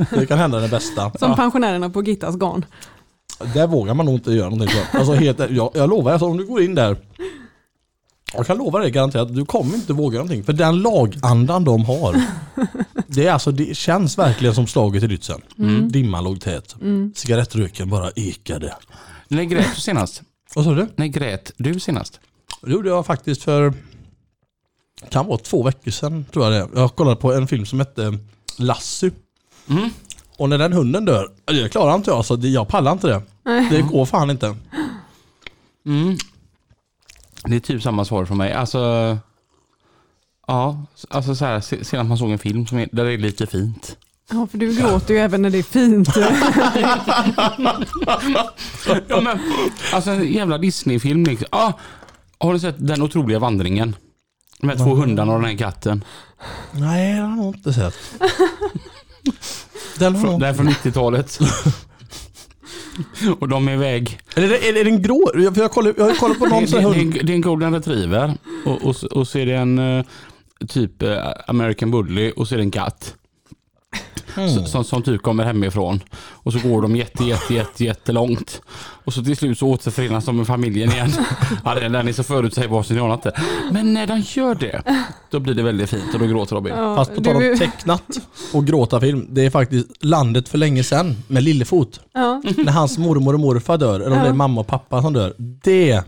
[0.19, 1.11] det kan hända det bästa.
[1.19, 2.65] Som pensionärerna på Gittas garn.
[3.53, 4.79] Där vågar man nog inte göra någonting.
[4.91, 6.97] Alltså helt, jag, jag lovar, alltså, om du går in där.
[8.37, 10.43] Jag kan lova dig garanterat, du kommer inte våga någonting.
[10.43, 12.21] För den lagandan de har.
[13.07, 15.41] Det, är alltså, det känns verkligen som slaget i Lützen.
[15.89, 16.75] Dimman låg tät.
[17.15, 18.75] Cigarettröken bara ekade.
[19.27, 20.21] När grät du senast?
[20.55, 20.87] Vad sa du?
[20.95, 22.19] När grät du senast?
[22.61, 23.73] Det gjorde jag faktiskt för,
[25.09, 26.79] kan vara två veckor sedan tror jag det.
[26.79, 28.17] Jag kollade på en film som hette
[28.57, 29.11] Lassie.
[29.69, 29.89] Mm.
[30.37, 32.37] Och när den hunden dör, det klarar inte jag alltså.
[32.37, 33.21] Jag pallar inte det.
[33.69, 34.55] Det går fan inte.
[35.85, 36.17] Mm.
[37.47, 38.53] Det är typ samma svar från mig.
[38.53, 39.17] Alltså,
[40.47, 43.17] ja, alltså så här, se- senast man såg en film som är, där det är
[43.17, 43.97] lite fint.
[44.31, 46.09] Ja, för du gråter ju även när det är fint.
[49.07, 49.39] Ja, men,
[49.93, 51.23] alltså en jävla Disney-film.
[51.23, 51.47] Liksom.
[51.51, 51.73] Ah,
[52.37, 53.95] har ni sett Den otroliga vandringen?
[54.63, 56.03] Här två hundarna och den här katten.
[56.71, 57.95] Nej, det har jag nog inte sett.
[59.99, 61.39] Den har den är från 90-talet.
[63.39, 64.19] och de är iväg.
[64.35, 65.31] Är det, är det en grå?
[65.53, 66.95] För jag kollar, jag kollar på någon det, hund.
[66.95, 68.33] en- det är en golden retriever.
[68.65, 70.05] Och, och, och så är det en eh,
[70.67, 71.17] typ eh,
[71.47, 73.15] American bully och så är det en katt.
[74.37, 74.65] Mm.
[74.65, 75.99] Som, som typ kommer hemifrån.
[76.17, 78.61] Och så går de jätte, jätte, jätte, jättelångt.
[79.05, 81.11] Och så till slut så återförenas de med familjen igen.
[81.65, 83.31] ja, den den är så förutsägbar så ni anar inte.
[83.71, 84.81] Men när de gör det,
[85.31, 86.73] då blir det väldigt fint och då gråter Robin.
[86.75, 88.03] Ja, Fast på tal om tecknat
[88.53, 89.27] och gråta-film.
[89.29, 91.99] Det är faktiskt Landet för länge sedan med Lillefot.
[92.13, 92.41] ja.
[92.57, 95.33] När hans mormor och morfar dör, eller om det är mamma och pappa som dör.
[95.63, 96.01] Det,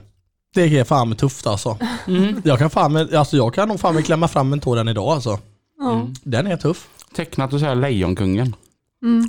[0.55, 1.77] det är fan med tufft alltså.
[2.43, 4.87] Jag kan fan med, alltså jag kan nog fan med klämma fram en tå den
[4.87, 5.39] idag alltså.
[5.79, 6.07] Ja.
[6.23, 6.87] Den är tuff.
[7.15, 8.55] Tecknat och så här Lejonkungen.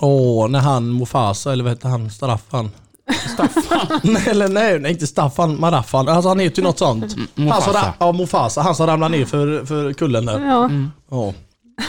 [0.01, 2.71] Åh, när han Mufasa, eller vad heter han, Staffan?
[3.35, 4.01] Staffan.
[4.13, 6.09] nej, eller nej, nej, inte Staffan, Maraffan.
[6.09, 7.17] Alltså han heter ju något sånt.
[7.37, 10.41] Han som, ra- ja, Mufasa, han som ramlar ner för, för kullen där.
[10.47, 10.71] Ja.
[11.11, 11.35] Ja,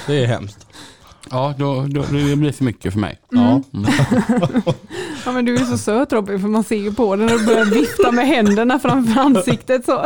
[0.07, 0.67] det är hemskt.
[1.31, 3.19] Ja, då, då, det blir för mycket för mig.
[3.31, 3.61] Ja.
[5.25, 7.45] ja, men du är så söt Robin, för man ser ju på dig när du
[7.45, 10.05] börjar vifta med händerna framför ansiktet så.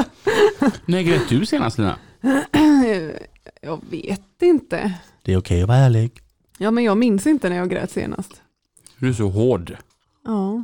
[0.86, 1.96] När grät du senast Lina?
[3.62, 4.94] Jag vet inte.
[5.26, 6.12] Det är okej att vara ärlig.
[6.58, 8.42] Ja, men jag minns inte när jag grät senast.
[9.00, 9.78] Du är så hård.
[10.26, 10.64] Ja,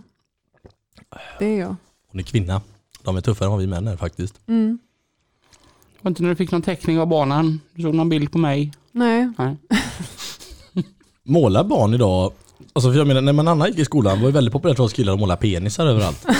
[1.39, 1.75] det är jag.
[2.11, 2.61] Hon är kvinna.
[3.03, 4.39] De är tuffare än vad vi män är faktiskt.
[4.47, 4.79] Mm.
[6.01, 7.59] Var inte när du fick någon teckning av barnen?
[7.73, 8.71] Du såg någon bild på mig?
[8.91, 9.57] Nej, Nej.
[11.23, 12.33] Målar barn idag,
[12.73, 14.83] alltså för jag menar när man annan gick i skolan var det väldigt populärt för
[14.83, 16.25] oss killar att måla penisar överallt.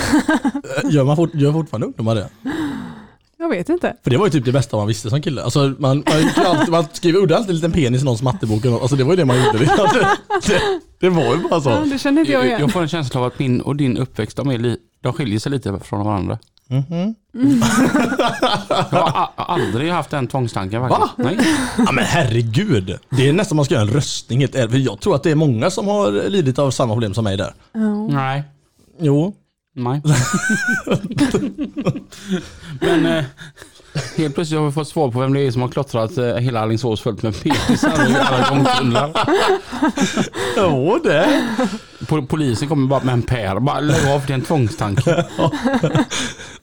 [0.84, 2.28] Eh, gör, man fort, gör fortfarande ungdomar det?
[3.40, 3.96] Jag vet inte.
[4.04, 5.42] För det var ju typ det bästa man visste som kille.
[5.42, 8.66] Alltså man, man, alltid, man skrev, gjorde alltid en liten penis i någons mattebok.
[8.66, 9.58] Alltså det var ju det man gjorde.
[9.58, 10.60] Det, det,
[11.00, 11.84] det var ju bara Ja, så.
[11.84, 12.60] det känner inte jag igen.
[12.60, 15.38] jag får en känsla av att min och din uppväxt, de, är li, de skiljer
[15.38, 16.38] sig lite från varandra.
[16.68, 17.14] Mhm.
[18.90, 20.82] Jag har aldrig haft den tvångstanken.
[20.82, 21.10] Va?
[21.16, 21.38] Nej.
[21.86, 22.98] Ja men herregud.
[23.10, 24.48] Det är nästan man ska göra en röstning.
[24.48, 27.36] För jag tror att det är många som har lidit av samma problem som mig
[27.36, 27.54] där.
[27.72, 28.06] Ja.
[28.08, 28.42] Nej.
[29.00, 29.34] Jo.
[29.74, 30.02] Nej.
[32.80, 33.24] Men eh,
[34.16, 36.60] helt plötsligt har vi fått svar på vem det är som har klottrat eh, hela
[36.60, 39.10] Alingsås fullt med penisar och alla gångtunnlar.
[40.56, 41.42] Jo det.
[42.00, 43.60] Po- Polisen kommer bara med en pär.
[43.60, 45.24] Bara lägg av, det är en tvångstanke.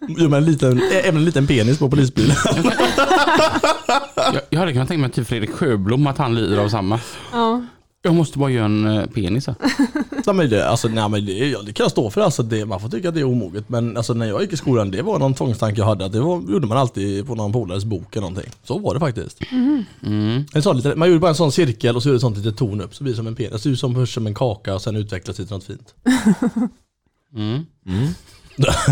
[0.08, 2.36] Jo men en liten, även en liten penis på polisbilen.
[4.16, 7.00] Jag, jag hade kunnat tänka mig typ Fredrik Sjöblom att han lider av samma.
[7.32, 7.62] Ja.
[8.08, 9.48] Jag måste bara göra en eh, penis.
[9.48, 9.56] här.
[10.26, 12.22] Ja, men det, alltså, nej, men det, ja, det kan jag stå för.
[12.22, 13.70] Alltså, det, man får tycka att det är omoget.
[13.70, 16.06] Men alltså, när jag gick i skolan, det var någon tvångstanke jag hade.
[16.06, 18.52] Att det var, gjorde man alltid på någon polares bok eller någonting.
[18.64, 19.40] Så var det faktiskt.
[19.52, 20.46] Mm.
[20.54, 22.58] En sån lite, man gjorde bara en sån cirkel och så gjorde ett sånt litet
[22.58, 22.96] torn upp.
[22.96, 23.52] Så blir det som en penis.
[23.52, 25.94] Det ser ut som, först som en kaka och sen utvecklas det till något fint.
[27.36, 27.66] Mm.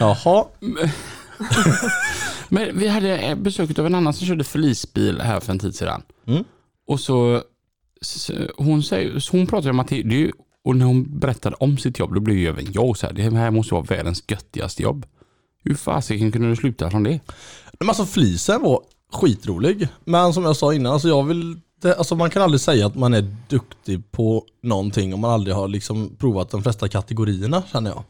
[0.00, 0.44] Jaha.
[2.54, 5.74] Men vi hade eh, besök av en annan som körde förlisbil här för en tid
[5.74, 6.02] sedan.
[6.26, 6.44] Mm.
[6.86, 7.42] Och så,
[8.00, 10.32] s- hon, säger, så hon pratade om att det, det
[10.64, 13.22] och när hon berättade om sitt jobb, då blev ju även jag så här, det
[13.22, 15.06] här måste vara världens göttigaste jobb.
[15.64, 17.20] Hur fasiken kunde du sluta från det?
[17.80, 18.80] Men alltså flisen var
[19.12, 19.88] skitrolig.
[20.04, 22.94] Men som jag sa innan, alltså jag vill det, alltså man kan aldrig säga att
[22.94, 27.90] man är duktig på någonting om man aldrig har liksom provat de flesta kategorierna känner
[27.90, 28.04] jag.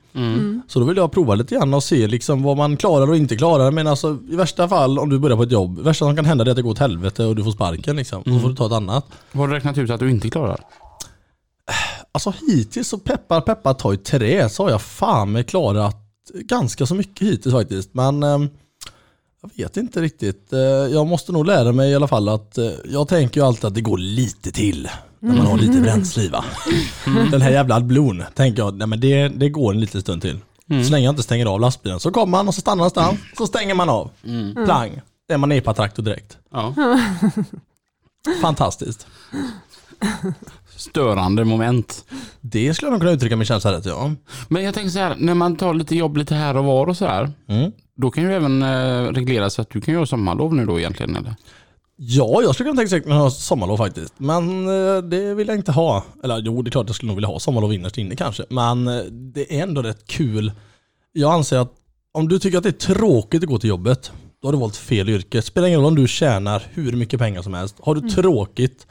[0.68, 3.36] Så då vill jag prova lite grann och se liksom vad man klarar och inte
[3.36, 3.70] klarar.
[3.70, 6.24] Men alltså i värsta fall om du börjar på ett jobb, det värsta som kan
[6.24, 8.24] hända är att det går åt helvete och du får sparken liksom.
[8.24, 9.06] Så får du ta ett annat.
[9.32, 10.60] Vad har du räknat ut att du inte klarar?
[12.12, 15.96] Alltså hittills så peppar peppar ta i trä så har jag fan med klarat
[16.34, 17.94] ganska så mycket hittills faktiskt.
[17.94, 18.38] Men eh,
[19.42, 20.52] jag vet inte riktigt.
[20.52, 23.64] Eh, jag måste nog lära mig i alla fall att eh, jag tänker ju alltid
[23.64, 24.88] att det går lite till
[25.20, 26.44] när man har lite bränsle i va.
[27.30, 30.38] Den här jävla adblon tänker jag, nej men det, det går en liten stund till.
[30.84, 33.46] Så länge jag inte stänger av lastbilen så kommer man och så stannar någonstans, så
[33.46, 34.10] stänger man av.
[34.64, 36.38] Plang, är man epa-traktor direkt.
[36.52, 36.74] Ja.
[38.42, 39.06] Fantastiskt.
[40.82, 42.04] Störande moment.
[42.40, 44.12] Det skulle jag nog kunna uttrycka min känsla rätt ja.
[44.48, 46.96] Men jag tänker så här, när man tar lite jobb lite här och var och
[46.96, 47.32] så här.
[47.48, 47.72] Mm.
[47.96, 51.16] Då kan ju även eh, regleras så att du kan göra sommarlov nu då egentligen
[51.16, 51.34] eller?
[51.96, 54.14] Ja, jag skulle kunna tänka mig att ha sommarlov faktiskt.
[54.16, 56.04] Men eh, det vill jag inte ha.
[56.24, 58.44] Eller jo, det är klart jag skulle nog vilja ha sommarlov innerst inne kanske.
[58.48, 60.52] Men eh, det är ändå rätt kul.
[61.12, 61.72] Jag anser att
[62.12, 64.12] om du tycker att det är tråkigt att gå till jobbet,
[64.42, 65.42] då har du valt fel yrke.
[65.42, 67.76] Spelar ingen roll om du tjänar hur mycket pengar som helst.
[67.80, 68.86] Har du tråkigt,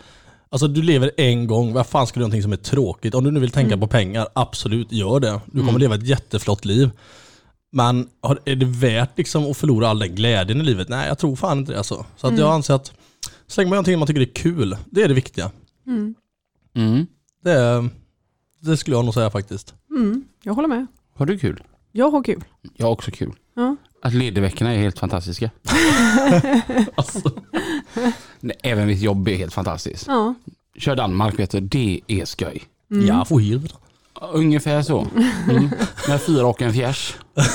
[0.51, 3.15] alltså du lever en gång, vad fan ska du göra någonting som är tråkigt?
[3.15, 5.41] Om du nu vill tänka på pengar, absolut gör det.
[5.45, 6.89] Du kommer leva ett jätteflott liv.
[7.71, 8.07] Men
[8.45, 10.89] är det värt liksom att förlora all den glädjen i livet?
[10.89, 12.05] Nej, jag tror fan inte det alltså.
[12.17, 12.93] Så att jag anser att
[13.47, 15.51] Så länge man gör någonting man tycker är kul, det är det viktiga.
[15.87, 16.15] Mm.
[16.75, 17.07] Mm.
[17.43, 17.89] Det,
[18.59, 19.75] det skulle jag nog säga faktiskt.
[19.89, 20.23] Mm.
[20.43, 20.87] Jag håller med.
[21.15, 21.63] Har du kul?
[21.91, 22.43] Jag har kul.
[22.77, 23.33] Jag har också kul.
[23.55, 23.75] Ja.
[24.01, 25.49] Att ledigveckorna är helt fantastiska.
[26.95, 27.31] Alltså,
[28.39, 30.05] Nej, Även mitt jobb är helt fantastiskt.
[30.07, 30.33] Ja.
[30.77, 32.63] Kör Danmark vet du, det är skoj.
[32.91, 33.07] Mm.
[33.07, 33.73] Jag får helt.
[34.33, 35.07] Ungefär så.
[35.49, 35.69] Mm.
[36.07, 37.15] Med fyra och en fjärs.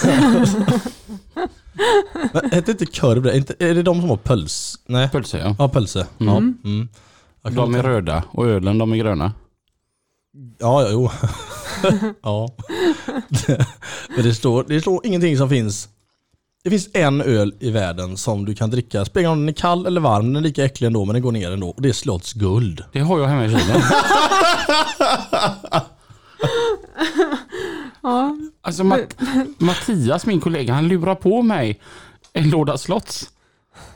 [2.53, 3.61] Heter inte korv det?
[3.61, 4.79] Är det de som har pöls?
[4.87, 5.09] Nej.
[5.11, 5.57] Pölse ja.
[5.59, 6.07] Ja, pölse.
[6.19, 6.37] Ja.
[6.37, 6.59] Mm.
[6.65, 6.89] Mm.
[7.43, 9.33] Jag kan De är röda och ölen de är gröna.
[10.59, 11.11] Ja, ja, jo.
[12.23, 12.49] ja.
[14.17, 15.89] Men det står, det står ingenting som finns.
[16.67, 19.05] Det finns en öl i världen som du kan dricka.
[19.05, 21.33] Spelar om den är kall eller varm, den är lika äcklig ändå men den går
[21.33, 21.69] ner ändå.
[21.69, 22.85] Och det är Slotts guld.
[22.93, 23.83] Det har jag hemma i kylen.
[28.03, 28.37] Ja.
[28.63, 29.17] Alltså Matt-
[29.59, 31.81] Mattias, min kollega, han lurar på mig
[32.33, 33.31] en låda slotts.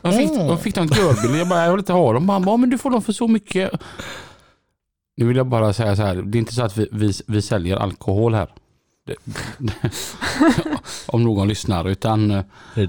[0.03, 0.47] Jag fick, Mm.
[0.47, 2.29] jag fick en görbil, jag bara, jag vill inte ha dem.
[2.29, 3.71] Han bara, men du får dem för så mycket.
[5.17, 7.43] Nu vill jag bara säga så här, det är inte så att vi, vi, vi
[7.43, 8.49] säljer alkohol här.
[11.07, 12.45] Om någon lyssnar, utan eh,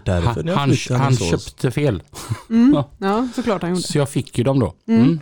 [0.06, 2.04] han, han, han köpte fel.
[2.50, 2.84] Mm.
[2.98, 3.82] ja, såklart han gjorde.
[3.82, 4.74] Så jag fick ju dem då.
[4.88, 5.20] Mm.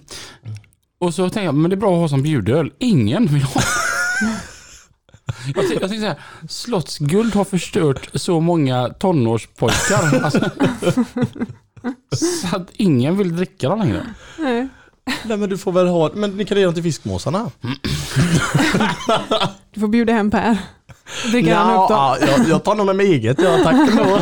[0.99, 2.71] Och så tänkte jag, men det är bra att ha som bjudöl.
[2.79, 3.61] Ingen vill ha.
[5.45, 6.19] Jag tänkte, jag tänkte så här,
[6.49, 10.19] Slottsguld har förstört så många tonårspojkar.
[10.23, 10.49] Alltså,
[12.11, 14.13] så att ingen vill dricka dem längre.
[14.39, 14.67] Nej.
[15.25, 17.51] Nej men du får väl ha, men ni kan ge dem till fiskmåsarna.
[19.73, 20.57] Du får bjuda hem Per.
[21.31, 21.97] Dricker han upp dem.
[21.97, 24.19] ja, jag, jag tar nog med eget, ja tack ändå.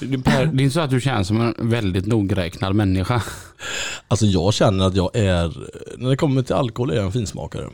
[0.00, 3.22] Det Per, det är inte så att du känns som en väldigt nogräknad människa.
[4.08, 5.52] Alltså jag känner att jag är,
[5.98, 7.68] när det kommer till alkohol är jag en finsmakare.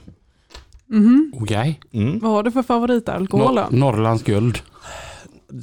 [1.35, 1.81] Okej.
[1.93, 2.19] Mm.
[2.19, 3.61] Vad har du för favoritalkohol då?
[3.63, 4.59] Nor- Norrlands guld.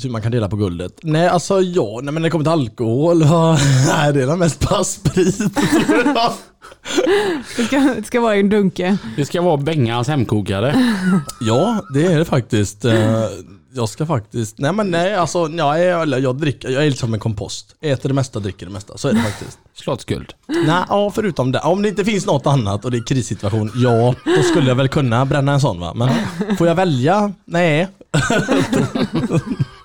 [0.01, 0.99] Så man kan dela på guldet.
[1.03, 3.19] Nej alltså ja, nej men när det kommer till alkohol,
[3.87, 5.37] nej det är den mest bara sprit.
[7.57, 8.97] Det ska, det ska vara en dunke.
[9.17, 10.75] Det ska vara Bengans hemkokare.
[11.41, 12.85] ja, det är det faktiskt.
[12.85, 13.23] Eh,
[13.73, 17.13] Jag ska faktiskt, nej men nej alltså, ja, jag, jag dricker, jag är lite som
[17.13, 17.75] en kompost.
[17.81, 18.97] Äter det mesta, dricker det mesta.
[18.97, 19.57] Så är det faktiskt.
[19.75, 20.33] Slottsguld.
[20.47, 21.59] nej, ja förutom det.
[21.59, 24.87] Om det inte finns något annat och det är krissituation, ja, då skulle jag väl
[24.89, 25.93] kunna bränna en sån va.
[25.93, 26.09] Men
[26.57, 27.33] får jag välja?
[27.45, 27.87] Nej.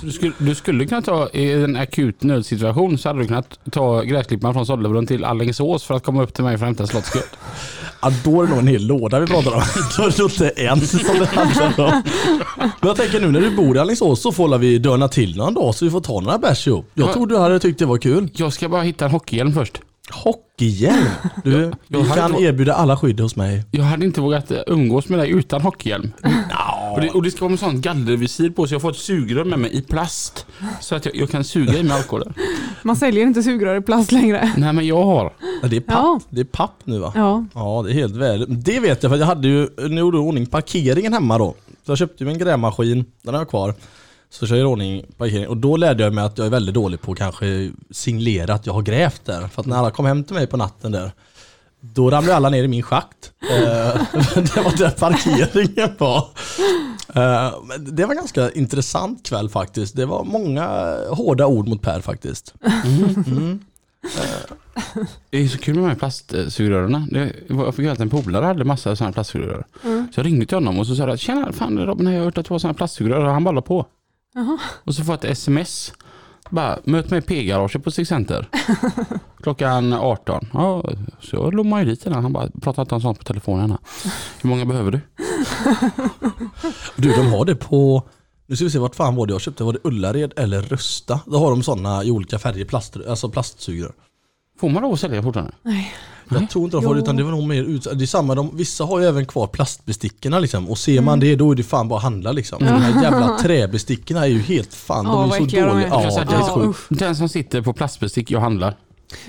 [0.00, 3.58] Så du skulle, du skulle kunna ta i en akut nödsituation så hade du kunnat
[3.70, 6.86] ta gräsklipparen från Sollebrunn till Alingsås för att komma upp till mig för att hämta
[6.86, 7.24] slottsguld.
[8.02, 9.62] Ja, då är det nog en hel låda vi pratar om.
[9.96, 12.02] Då är det inte en som det handlar om.
[12.58, 15.54] Men jag tänker nu när du bor i Alingsås så får vi dörna till någon
[15.54, 16.90] dag så vi får ta några bärs ihop.
[16.94, 17.12] Jag Ja.
[17.12, 18.28] tror du hade tyckt det var kul.
[18.32, 19.80] Jag ska bara hitta en hockeyhjälm först.
[20.10, 21.06] Hockeyhjälm.
[21.44, 23.64] Du, jag hade kan erbjuda alla skydd hos mig.
[23.70, 26.10] Jag hade inte vågat eh, umgås med dig utan hockeyhjälm.
[26.94, 29.44] Och, det, och det ska vara med sån gallervisir på så jag får ett sugrör
[29.44, 30.46] med mig i plast.
[30.80, 32.34] Så att jag, jag kan suga i mig alkoholen.
[32.82, 34.52] Man säljer inte sugrör i plast längre.
[34.56, 35.32] Nej men jag har.
[35.62, 35.96] Ja, det är papp.
[35.96, 36.20] Ja.
[36.30, 37.12] Det är papp nu va?
[37.14, 37.44] Ja.
[37.54, 38.48] Ja, det är helt värdigt.
[38.50, 41.54] Det vet jag för jag hade ju, nu gjorde ordning parkeringen hemma då.
[41.86, 43.74] Så jag köpte ju en grävmaskin, den har jag kvar.
[44.30, 46.74] Så kör jag i ordning parkeringen och då lärde jag mig att jag är väldigt
[46.74, 49.48] dålig på att kanske signalera att jag har grävt där.
[49.48, 51.12] För att när alla kom hem till mig på natten där,
[51.80, 53.32] då ramlade alla ner i min schakt.
[53.50, 53.56] Eh,
[54.34, 56.28] det var där parkeringen var.
[57.14, 59.96] Eh, det var en ganska intressant kväll faktiskt.
[59.96, 62.54] Det var många hårda ord mot Per faktiskt.
[62.84, 63.60] Mm.
[65.30, 67.08] Det är så kul med de här plastsugrören.
[67.48, 69.64] Jag fick höra att en polare hade massa sådana plastsugrör.
[69.82, 72.38] Så jag ringde till honom och så sa jag Tjena, fan Robin, jag har hört
[72.38, 73.24] att du har sådana plastsugrör.
[73.24, 73.86] Och han bara på.
[74.34, 74.58] Jaha.
[74.84, 75.92] Och så får jag ett sms.
[76.50, 78.48] Bara, möt mig i P-garaget på Center.
[79.42, 80.48] Klockan 18.
[80.52, 82.22] Ja, så jag låg man ju dit innan.
[82.22, 83.70] Han bara, pratar inte om sånt på telefonen.
[83.70, 83.78] här.
[84.40, 85.00] Hur många behöver du?
[86.96, 88.02] Du, de har det på,
[88.46, 91.20] nu ska vi se vart fan var det jag köpte, var det Ullared eller Rusta?
[91.26, 93.92] Då har de sådana i olika färger, plast, alltså plastsugrör.
[94.60, 95.52] Får man att sälja fortfarande?
[95.62, 95.94] Nej.
[96.30, 98.34] Jag tror inte de får det utan det var nog mer ut, det är samma,
[98.34, 101.62] de, vissa har ju även kvar plastbestickorna liksom och ser man det då är det
[101.62, 102.58] fan bara att handla liksom.
[102.58, 105.86] De här jävla träbestickorna är ju helt fan, Ja, de är så äckliga de dåliga.
[105.86, 105.90] är.
[105.90, 106.72] Ja, det är ja.
[106.88, 108.76] Den som sitter på plastbestick, jag handlar.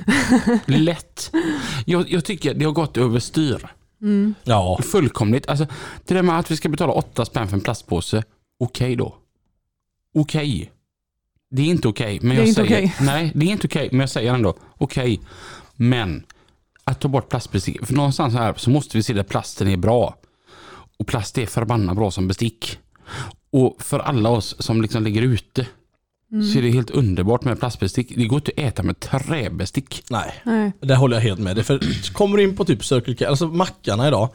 [0.65, 1.31] Lätt.
[1.85, 3.67] Jag, jag tycker det har gått överstyr.
[4.43, 5.49] Ja, Fullkomligt.
[5.49, 5.67] Alltså,
[6.05, 8.23] det där med att vi ska betala åtta spänn för en plastpåse.
[8.59, 9.15] Okej då.
[10.15, 10.71] Okej.
[11.51, 12.19] Det är inte okej.
[12.21, 12.95] men Det är jag säger, okej.
[13.01, 13.89] Nej, det är inte okej.
[13.91, 15.19] men jag säger ändå okej.
[15.75, 16.23] Men
[16.83, 17.85] att ta bort plastbestick.
[17.85, 20.15] För någonstans här så måste vi se att plasten är bra.
[20.97, 22.79] Och plast är förbannat bra som bestick.
[23.51, 25.67] Och för alla oss som liksom ligger ute
[26.51, 28.15] så är det helt underbart med plastbestick.
[28.15, 30.03] Det går inte att äta med träbestick.
[30.09, 30.41] nej.
[30.43, 30.71] Nej.
[30.79, 31.63] Det håller jag helt med dig.
[31.63, 34.29] För kommer du in på typ Circle K, alltså mackarna idag.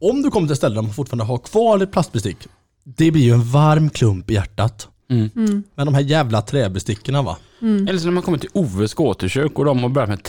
[0.00, 2.36] Om du kommer till ställen där man fortfarande har kvar ett plastbestick.
[2.84, 4.88] Det blir ju en varm klump i hjärtat.
[5.74, 7.36] Men de här jävla träbestickorna va?
[7.88, 10.22] Eller så när man kommer till Oves återkök och de har börjat med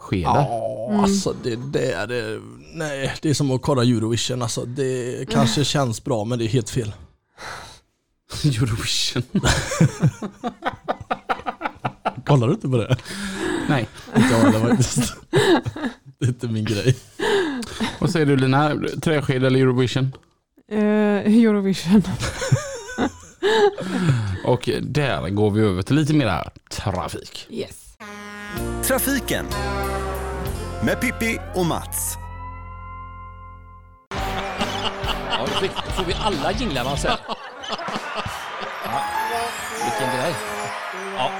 [0.00, 0.34] träskedar.
[0.34, 2.40] Ja, alltså det där är,
[2.72, 4.64] nej, det är som att kolla Eurovision alltså.
[4.64, 6.92] Det kanske känns bra men det är helt fel.
[8.44, 9.22] Eurovision.
[12.26, 12.96] Kollar du inte på det?
[13.68, 13.88] Nej.
[14.16, 15.14] Inte jag heller faktiskt.
[16.18, 16.96] Det är inte min grej.
[17.98, 18.76] Vad säger du Lina?
[19.02, 20.12] Träsked eller Eurovision?
[20.70, 22.02] Eh, Eurovision.
[24.44, 27.46] Och där går vi över till lite mer trafik.
[27.50, 27.83] Yes.
[28.84, 29.46] Trafiken
[30.82, 32.16] med Pippi och Mats.
[35.30, 37.18] Ja, då fick, får vi alla jinglar man säger.
[38.84, 39.00] Ja,
[39.84, 40.34] vilken grej.
[41.16, 41.30] Ja,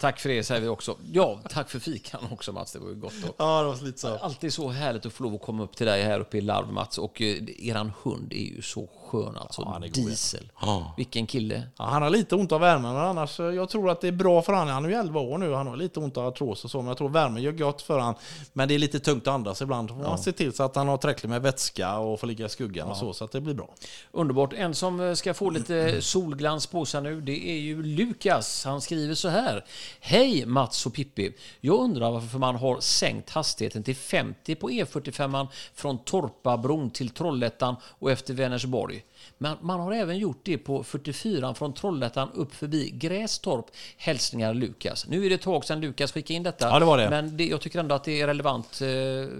[0.00, 0.96] tack för det säger vi också.
[1.12, 3.12] Ja, tack för fikan också Mats, det var ju gott.
[3.28, 4.16] Och Ja, det var lite så.
[4.16, 6.72] alltid så härligt att få lov att komma upp till dig här uppe i Larv
[6.72, 6.98] Mats.
[6.98, 9.64] Och eh, eran hund är ju så skön alltså.
[9.64, 10.06] han är god, ja.
[10.06, 10.48] Diesel.
[10.96, 11.62] Vilken kille.
[11.78, 14.12] Ja, han har lite ont av värmen, men annars eh, jag tror att det är
[14.12, 14.68] bra för honom.
[14.68, 16.86] Han är ju 11 år nu, han har lite ont av artros och så, men
[16.88, 18.14] jag tror värmen gör gott för honom.
[18.52, 19.88] Men det är lite tungt att andas ibland.
[19.88, 22.48] Får man se till så att han har tillräckligt med vätska och får ligga i
[22.48, 23.68] skuggan och så, så att det blir bra.
[24.12, 24.52] Underbart.
[24.52, 28.64] En som eh, ska få lite solglans på sig nu, det är ju Lukas.
[28.64, 29.64] Han skriver så här.
[30.00, 31.32] Hej Mats och Pippi.
[31.60, 37.76] Jag undrar varför man har sänkt hastigheten till 50 på E45 från Torpabron till Trollhättan
[37.82, 39.04] och efter Vänersborg.
[39.38, 43.66] Men man har även gjort det på 44 från Trollhättan upp förbi Grästorp.
[43.96, 45.06] Hälsningar Lukas.
[45.08, 46.68] Nu är det ett tag sedan Lukas skickade in detta.
[46.68, 47.10] Ja, det var det.
[47.10, 48.86] Men det, jag tycker ändå att det är relevant, eh,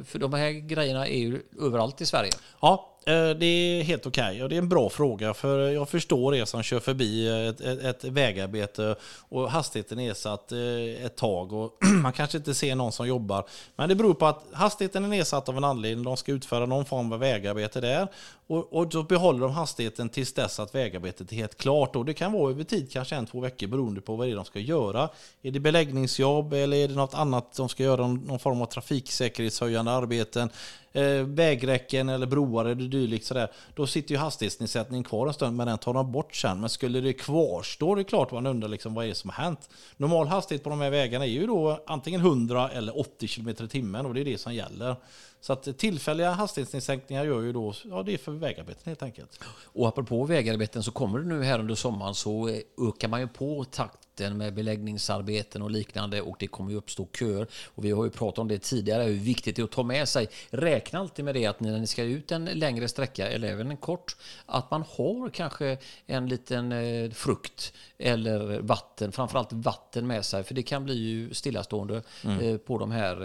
[0.04, 2.32] för de här grejerna är ju överallt i Sverige.
[2.60, 6.34] Ja, Eh, det är helt okej och det är en bra fråga för jag förstår
[6.34, 8.96] er som kör förbi eh, ett, ett, ett vägarbete
[9.28, 13.44] och hastigheten är nedsatt eh, ett tag och man kanske inte ser någon som jobbar.
[13.76, 16.04] Men det beror på att hastigheten är nedsatt av en anledning.
[16.04, 18.08] De ska utföra någon form av vägarbete där
[18.46, 21.96] och, och då behåller de hastigheten tills dess att vägarbetet är helt klart.
[21.96, 24.36] Och det kan vara över tid, kanske en, två veckor beroende på vad det är
[24.36, 25.08] de ska göra.
[25.42, 29.90] Är det beläggningsjobb eller är det något annat de ska göra, någon form av trafiksäkerhetshöjande
[29.90, 30.50] arbeten?
[30.92, 35.66] Eh, vägräcken eller broar eller dylikt sådär, då sitter ju hastighetsnedsättningen kvar en stund, men
[35.66, 36.60] den tar de bort sen.
[36.60, 39.44] Men skulle det kvarstå, det är klart man undrar liksom, vad är det som har
[39.44, 39.70] hänt.
[39.96, 43.54] Normal hastighet på de här vägarna är ju då antingen 100 eller 80 km i
[43.54, 44.96] timmen och det är det som gäller.
[45.40, 49.40] Så att tillfälliga hastighetsnedsänkningar gör ju då, ja det är för vägarbeten helt enkelt.
[49.62, 53.28] Och apropå vägarbeten så kommer det nu här under sommaren så eh, ökar man ju
[53.28, 57.46] på takten med beläggningsarbeten och liknande och det kommer ju uppstå köer.
[57.74, 60.08] Och vi har ju pratat om det tidigare hur viktigt det är att ta med
[60.08, 60.28] sig.
[60.50, 63.76] Räkna alltid med det att när ni ska ut en längre sträcka eller även en
[63.76, 64.16] kort
[64.46, 70.54] att man har kanske en liten eh, frukt eller vatten, framförallt vatten med sig för
[70.54, 73.16] det kan bli ju stillastående eh, på de här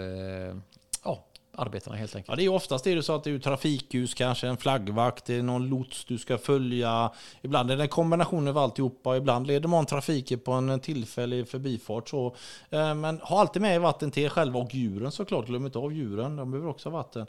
[1.56, 2.28] arbetarna helt enkelt.
[2.28, 5.34] Ja, det är oftast är det så att det är trafikljus, kanske en flaggvakt, det
[5.34, 7.12] är någon lots du ska följa.
[7.42, 12.08] Ibland är det en kombination av alltihopa, ibland leder man trafiken på en tillfällig förbifart.
[12.08, 12.36] Så.
[12.70, 15.92] Eh, men ha alltid med vatten till er själva och djuren såklart, glöm inte av
[15.92, 17.26] djuren, de behöver också vatten.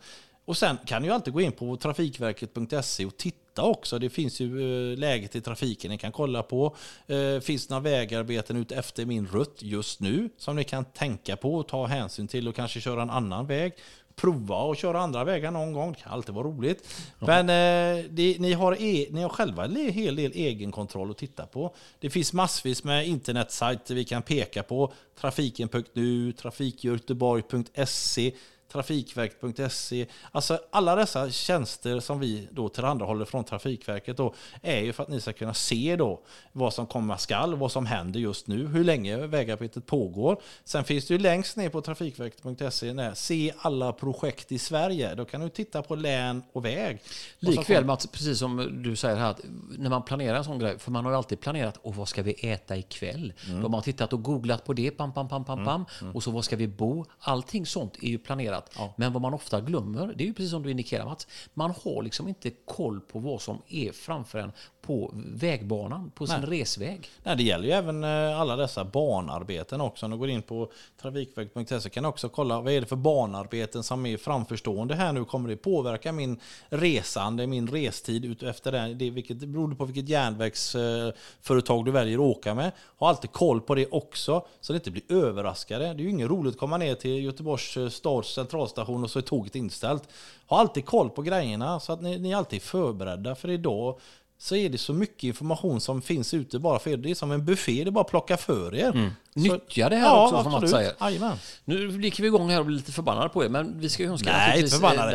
[0.47, 3.99] Och sen kan ni ju alltid gå in på trafikverket.se och titta också.
[3.99, 6.75] Det finns ju eh, läget i trafiken ni kan kolla på.
[7.07, 11.35] Eh, finns det några vägarbeten ut efter min rutt just nu som ni kan tänka
[11.37, 13.73] på och ta hänsyn till och kanske köra en annan väg
[14.21, 15.91] prova att köra andra vägar någon gång.
[15.91, 17.05] Det kan alltid vara roligt.
[17.19, 21.45] Men eh, det, ni, har e, ni har själva en hel del egenkontroll att titta
[21.45, 21.75] på.
[21.99, 24.93] Det finns massvis med internetsajter vi kan peka på.
[25.19, 28.33] Trafiken.nu, trafikgöteborg.se
[28.71, 30.05] Trafikverket.se.
[30.31, 35.09] Alltså alla dessa tjänster som vi då tillhandahåller från Trafikverket då är ju för att
[35.09, 38.83] ni ska kunna se då vad som komma skall, vad som händer just nu, hur
[38.83, 40.41] länge vägarbetet pågår.
[40.63, 45.15] Sen finns det ju längst ner på Trafikverket.se se alla projekt i Sverige.
[45.15, 47.01] Då kan du titta på län och väg.
[47.39, 49.41] Likväl Mats, precis som du säger här, att
[49.77, 52.23] när man planerar en sån grej, för man har ju alltid planerat, och vad ska
[52.23, 53.33] vi äta ikväll?
[53.49, 55.85] Då har man tittat och googlat på det, pam, pam, pam, pam, pam.
[56.13, 57.05] och så var ska vi bo?
[57.19, 58.56] Allting sånt är ju planerat.
[58.95, 62.03] Men vad man ofta glömmer, det är ju precis som du indikerar Mats, man har
[62.03, 64.51] liksom inte koll på vad som är framför en
[64.87, 67.09] på vägbanan, på sin resväg.
[67.23, 70.05] Nej, det gäller ju även eh, alla dessa banarbeten också.
[70.05, 73.83] Om du går in på trafikverket.se kan du också kolla vad är det för banarbeten
[73.83, 75.25] som är framförstående här nu.
[75.25, 76.39] Kommer det påverka min
[76.69, 78.93] resande, min restid ut efter det?
[78.93, 82.71] det vilket, det beror på vilket järnvägsföretag du väljer att åka med.
[82.97, 85.83] Ha alltid koll på det också så det inte blir överraskade.
[85.93, 89.19] Det är ju inget roligt att komma ner till Göteborgs eh, stads centralstation och så
[89.19, 90.03] är tåget inställt.
[90.47, 93.99] Ha alltid koll på grejerna så att ni, ni är alltid förberedda för idag
[94.39, 96.97] så är det så mycket information som finns ute bara för er.
[96.97, 99.11] Det är som en buffé, det är bara att plocka för er.
[99.37, 100.71] Så, Nyttja det här ja, också, som Mats absolut.
[100.71, 100.93] säger.
[100.99, 101.37] Jajamän.
[101.65, 104.09] Nu gick vi igång här och blev lite förbannade på er, men vi ska ju
[104.09, 105.11] önska Nej, inte förbannade.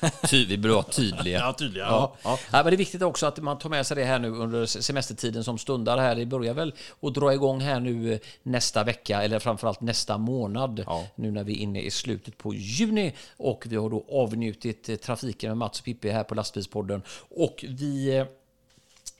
[0.00, 0.10] Nej.
[0.28, 1.38] Ty, vi vara tydliga.
[1.38, 1.84] Ja, tydliga.
[1.84, 2.16] Ja.
[2.22, 2.38] Ja.
[2.52, 4.66] Ja, men det är viktigt också att man tar med sig det här nu under
[4.66, 6.14] semestertiden som stundar här.
[6.14, 10.84] Det börjar väl att dra igång här nu eh, nästa vecka eller framförallt nästa månad.
[11.14, 14.96] Nu när vi är inne i slutet på juni och vi har då avnjutit eh,
[14.96, 17.02] trafiken med Mats och Pippi här på Lastbilspodden.
[17.30, 18.24] Och vi eh,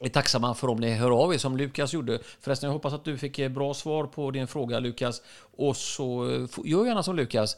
[0.03, 2.19] är tacksamma för om ni hör av er som Lukas gjorde.
[2.41, 5.23] Förresten, jag hoppas att du fick eh, bra svar på din fråga Lukas.
[5.57, 7.57] Och så eh, gör gärna som Lukas.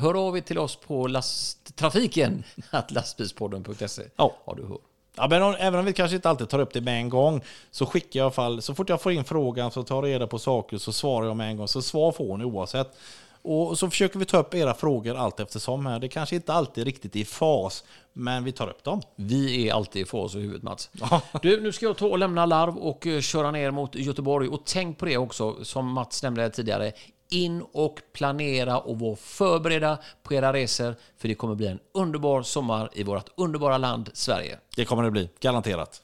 [0.00, 4.02] Hör av er till oss på lasttrafiken att lastbilspodden.se.
[4.16, 4.36] Ja.
[4.46, 4.78] ja, du hör.
[5.16, 7.40] Ja, men om, även om vi kanske inte alltid tar upp det med en gång
[7.70, 10.04] så skickar jag i alla fall, så fort jag får in frågan så tar jag
[10.04, 11.68] reda på saker så svarar jag med en gång.
[11.68, 12.96] Så svar får ni oavsett.
[13.44, 15.98] Och så försöker vi ta upp era frågor allt eftersom här.
[15.98, 19.02] Det kanske inte alltid är riktigt i fas, men vi tar upp dem.
[19.16, 20.90] Vi är alltid för oss i huvudet Mats.
[21.42, 24.48] Du, nu ska jag ta och lämna larv och eh, köra ner mot Göteborg.
[24.48, 26.92] Och tänk på det också, som Mats nämnde tidigare.
[27.30, 30.94] In och planera och var förberedda på era resor.
[31.16, 34.58] För det kommer bli en underbar sommar i vårt underbara land Sverige.
[34.76, 36.02] Det kommer det bli, garanterat.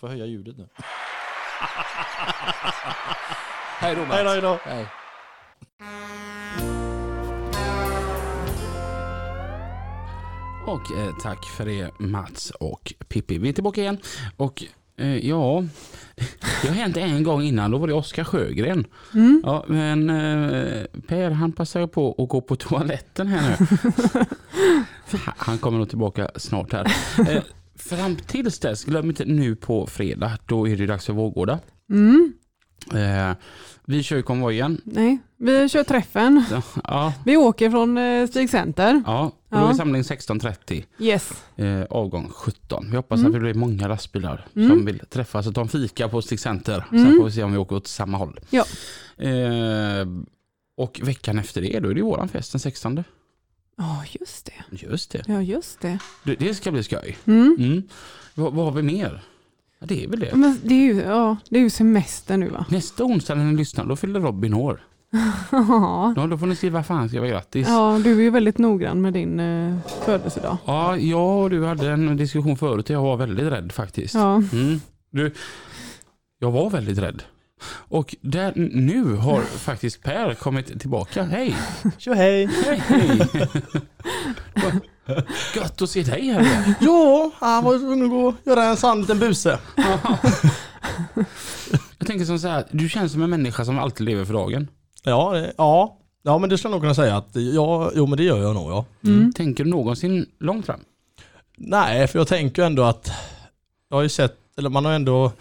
[0.00, 0.68] Får höja ljudet nu.
[3.78, 4.14] Hej då Mats.
[4.14, 4.58] Hej då, hej då.
[4.64, 4.86] Hej.
[10.66, 13.38] Och eh, tack för det Mats och Pippi.
[13.38, 13.98] Vi är tillbaka igen.
[14.36, 14.64] Och
[14.96, 15.64] eh, ja,
[16.62, 17.70] det har hänt en gång innan.
[17.70, 18.86] Då var det Oskar Sjögren.
[19.42, 23.66] Ja, men eh, Per han passar på att gå på toaletten här nu.
[25.36, 26.92] han kommer nog tillbaka snart här.
[27.28, 27.42] Eh,
[27.76, 30.38] fram tills dess, glöm inte nu på fredag.
[30.46, 31.58] Då är det dags för Vårgårda.
[31.90, 32.32] Mm.
[33.86, 34.80] Vi kör ju konvojen.
[34.84, 36.44] Nej, vi kör träffen.
[36.84, 39.02] Ja, Vi åker från eh, Stig Center.
[39.06, 39.32] ja.
[39.48, 40.84] Och då är samling 16.30.
[40.98, 41.32] Yes.
[41.56, 42.86] Eh, avgång 17.
[42.90, 43.26] Vi hoppas Mm.
[43.26, 44.68] att det blir många lastbilar Mm.
[44.68, 46.84] som vill träffas och ta en fika på Stig Center.
[46.92, 47.04] Mm.
[47.04, 48.40] Sen får vi se om vi åker åt samma håll.
[48.50, 48.64] Ja.
[49.18, 50.06] Eh,
[50.76, 53.04] och veckan efter det, då är det våran fest den 16.
[53.76, 54.86] Ja, just det.
[54.86, 55.22] Just det.
[55.26, 55.98] Ja, just det.
[56.24, 57.16] Det, det ska bli skoj.
[57.24, 57.56] Mm.
[57.58, 57.82] Mm.
[58.34, 59.22] Vad, vad har vi mer?
[59.84, 60.34] Ja, det är väl det.
[60.34, 62.66] Men det är ju, ja, det är ju semester nu va?
[62.68, 64.80] Nästa onsdag när ni lyssnar, då fyller Robin år.
[65.50, 66.26] Ja.
[66.30, 67.68] Då får ni skriva fan ska jag grattis.
[67.68, 70.56] Ja, du är ju väldigt noggrann med din eh, födelsedag.
[70.64, 74.14] Ja, jag och du hade en diskussion förut och jag var väldigt rädd faktiskt.
[74.14, 74.34] Ja.
[74.52, 74.80] Mm.
[75.10, 75.32] Du,
[76.38, 77.22] jag var väldigt rädd.
[77.88, 81.22] Och där, nu har faktiskt Per kommit tillbaka.
[81.22, 81.56] Hej!
[81.98, 82.46] Tjo hej!
[82.86, 83.28] Hej!
[85.54, 86.74] Gött att se dig här igen.
[86.80, 89.58] Ja, han var tvungen att gå och göra en sann liten buse.
[91.98, 94.68] Jag tänker som så här, du känns som en människa som alltid lever för dagen.
[95.04, 95.98] Ja, det- ja.
[96.22, 98.54] Ja men det skulle jag nog kunna säga att ja, jo men det gör jag
[98.54, 98.84] nog ja.
[99.04, 99.32] Mm.
[99.32, 100.80] Tänker du någonsin långt fram?
[101.56, 103.10] Nej, för jag tänker ju ändå att
[103.90, 105.32] jag har ju sett, eller man har ändå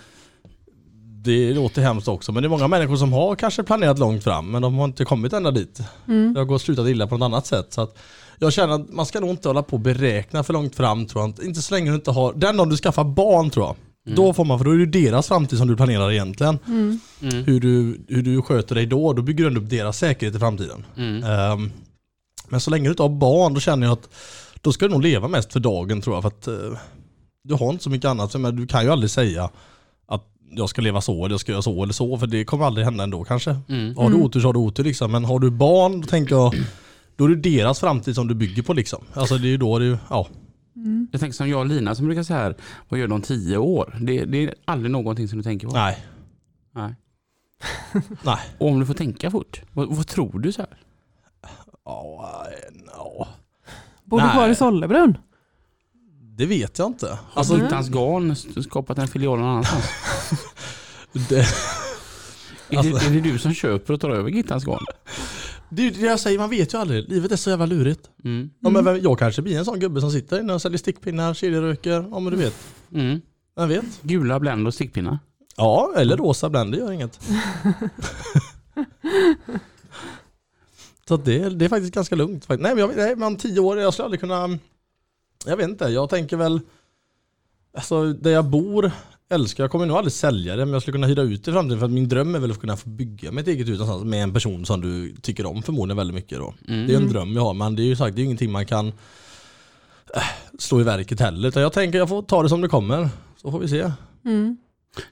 [1.24, 4.52] det låter hemskt också, men det är många människor som har kanske planerat långt fram
[4.52, 5.80] men de har inte kommit ända dit.
[6.08, 6.34] Mm.
[6.34, 7.74] Det har gått slutat illa på något annat sätt.
[7.74, 7.98] Så att
[8.40, 11.24] jag känner att man ska nog inte hålla på och beräkna för långt fram tror
[11.24, 11.46] jag.
[11.46, 13.76] Inte så länge du inte har, den dagen du skaffar barn tror jag.
[14.16, 16.60] Då får man, för då är det deras framtid som du planerar egentligen.
[16.68, 17.00] Mm.
[17.22, 17.44] Mm.
[17.44, 20.40] Hur, du, hur du sköter dig då, då bygger du ändå upp deras säkerhet i
[20.40, 20.86] framtiden.
[20.98, 21.24] Mm.
[21.24, 21.72] Ehm,
[22.50, 24.10] men så länge du inte har barn, då känner jag att
[24.62, 26.22] då ska du nog leva mest för dagen tror jag.
[26.22, 26.80] För att eh,
[27.44, 28.36] du har inte så mycket annat.
[28.36, 29.50] Men du kan ju aldrig säga
[30.56, 32.18] jag ska leva så eller jag ska göra så eller så.
[32.18, 33.58] För det kommer aldrig hända ändå kanske.
[33.70, 33.98] Mm.
[33.98, 35.12] Har du otur så har du otur liksom.
[35.12, 36.54] Men har du barn, då tänker jag,
[37.16, 39.04] då är det deras framtid som du bygger på liksom.
[39.14, 40.28] Alltså det är ju då det, ja.
[41.12, 42.56] Jag tänker som jag och Lina som brukar säga här,
[42.90, 43.98] vad gör de om tio år?
[44.02, 45.74] Det, det är aldrig någonting som du tänker på.
[45.74, 46.06] Nej.
[46.76, 46.96] Nej.
[48.24, 48.40] Nej.
[48.58, 50.78] Och om du får tänka fort, vad, vad tror du så här?
[51.86, 52.48] Ja,
[52.98, 53.28] ja.
[54.04, 55.18] Bor du kvar i Sollebrunn?
[56.36, 57.10] Det vet jag inte.
[57.12, 59.86] Alltså Alltså, inte hans garn skapat en filial någon annanstans?
[61.30, 61.40] det,
[62.70, 64.86] Är, det, är det du som köper och tar över Gittans garn?
[65.70, 67.10] det är det jag säger, man vet ju aldrig.
[67.10, 68.10] Livet är så jävla lurigt.
[68.24, 68.50] Mm.
[68.60, 71.34] Ja, men vem- jag kanske blir en sån gubbe som sitter inne och säljer stickpinnar,
[71.34, 72.56] kedjeröker, ja men du vet.
[72.94, 73.22] Mm.
[73.56, 73.86] Vem vet?
[74.02, 75.20] Gula Blend och stickpinnar.
[75.58, 77.20] Ja, eller rosa Blend, det gör inget.
[81.08, 82.50] så det, det är faktiskt ganska lugnt.
[82.50, 84.60] Nej men, jag, nej, men om tio år, jag skulle aldrig kunna...
[85.46, 86.60] Jag vet inte, jag tänker väl...
[87.76, 88.92] Alltså där jag bor
[89.30, 91.54] älskar, jag kommer nog aldrig sälja det men jag skulle kunna hyra ut det i
[91.54, 94.04] framtiden för att min dröm är väl att kunna få bygga mitt eget hus någonstans
[94.04, 96.54] med en person som du tycker om förmodligen väldigt mycket då.
[96.68, 96.88] Mm.
[96.88, 98.52] Det är en dröm jag har men det är ju sagt, det är ju ingenting
[98.52, 98.88] man kan
[100.16, 100.22] äh,
[100.60, 101.48] slå i verket heller.
[101.48, 103.10] Utan jag tänker jag får ta det som det kommer.
[103.38, 103.92] Så får vi se.
[104.26, 104.58] Mm.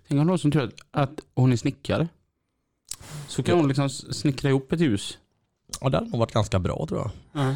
[0.07, 2.07] Tänk om någon som tror att, att hon är snickare.
[3.27, 5.17] Så kan hon liksom snickra ihop ett hus.
[5.81, 7.11] Ja det hade nog varit ganska bra tror jag.
[7.31, 7.55] Ja.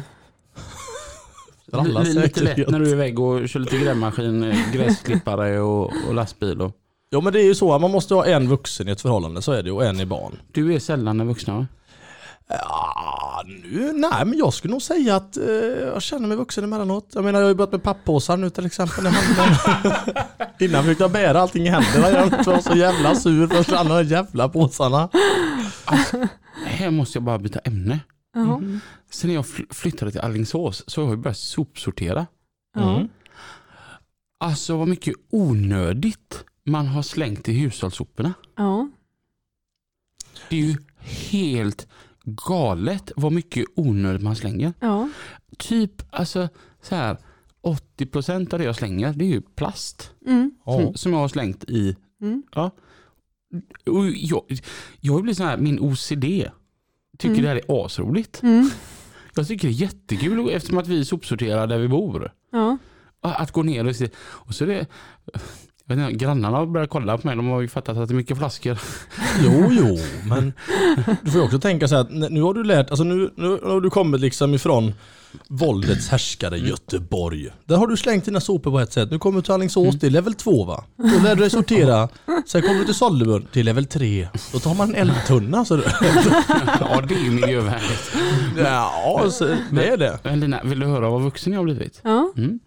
[1.84, 5.92] För alla Lite lätt när du är iväg och kör lite grävmaskin, eh, gräsklippare och,
[6.08, 6.60] och lastbil.
[6.60, 6.72] Och.
[7.10, 9.52] Ja men det är ju så, man måste ha en vuxen i ett förhållande, så
[9.52, 10.38] är det ju, och en i barn.
[10.52, 11.66] Du är sällan den vuxna va?
[12.48, 15.44] Ja, nu, nej men jag skulle nog säga att eh,
[15.94, 17.10] jag känner mig vuxen emellanåt.
[17.12, 19.06] Jag menar jag har ju börjat med papppåsar nu till exempel.
[19.06, 19.56] handen.
[20.60, 22.10] Innan fick jag bära allting i händerna.
[22.10, 25.08] Jag var så jävla sur för att alla de jävla påsarna.
[26.66, 28.00] Här måste jag bara byta ämne.
[28.34, 28.60] Ja.
[29.10, 32.26] Sen när jag fly- flyttade till Alingsås så har jag börjat sopsortera.
[32.76, 33.08] Mm.
[34.38, 38.34] Alltså vad mycket onödigt man har slängt i hushållssoporna.
[38.56, 38.88] Ja.
[40.50, 41.88] Det är ju helt
[42.24, 44.72] galet vad mycket onödigt man slänger.
[44.80, 45.08] Ja.
[45.58, 46.48] Typ alltså
[46.82, 47.16] så här
[47.98, 50.10] 80% av det jag slänger det är ju plast.
[50.26, 50.50] Mm.
[50.64, 50.80] Ja.
[50.80, 51.96] Som, som jag har slängt i.
[52.20, 52.42] Mm.
[52.54, 52.70] Ja.
[53.86, 54.42] Och jag,
[55.00, 56.24] jag blir så här, min OCD
[57.18, 57.42] tycker Mm.
[57.42, 58.42] det här är asroligt.
[58.42, 58.70] Mm.
[59.36, 62.32] Jag tycker det är jättekul eftersom att vi sopsorterar där vi bor.
[62.52, 62.78] Ja.
[63.20, 64.08] Att gå ner och se.
[64.18, 64.86] Och så är det,
[65.88, 67.36] jag vet inte, grannarna har börjat kolla på mig.
[67.36, 68.78] De har ju fattat att det är mycket flaskor.
[69.44, 70.52] Jo, jo, men
[71.22, 73.48] du får ju också tänka så här att nu har du lärt, alltså nu, nu
[73.48, 74.92] har du kommit liksom ifrån
[75.48, 77.48] våldets härskare Göteborg.
[77.64, 79.10] Där har du slängt dina sopor på ett sätt.
[79.10, 80.84] Nu kommer du till Alingsås, det är level 2 va?
[80.96, 82.08] Då lär du dig sortera.
[82.46, 84.28] Sen kommer du till Sollebrunn, det är level 3.
[84.52, 85.64] Då tar man en eldtunna.
[85.64, 85.76] Så
[86.80, 88.16] Ja, det är ju miljövänligt.
[88.58, 90.18] ja, så det är det.
[90.22, 92.00] Men Lina, vill du höra vad vuxen jag har blivit?
[92.04, 92.32] Ja.
[92.36, 92.58] Mm.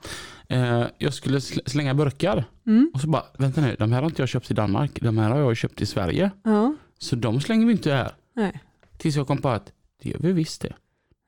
[0.49, 2.45] Eh, jag skulle sl- slänga burkar.
[2.67, 2.91] Mm.
[2.93, 4.99] Och så bara, vänta nu, de här har inte jag köpt i Danmark.
[5.01, 6.31] De här har jag köpt i Sverige.
[6.43, 6.75] Ja.
[6.99, 8.11] Så de slänger vi inte här.
[8.35, 8.61] Nej.
[8.97, 9.71] Tills jag kom på att
[10.03, 10.73] det gör vi visst det.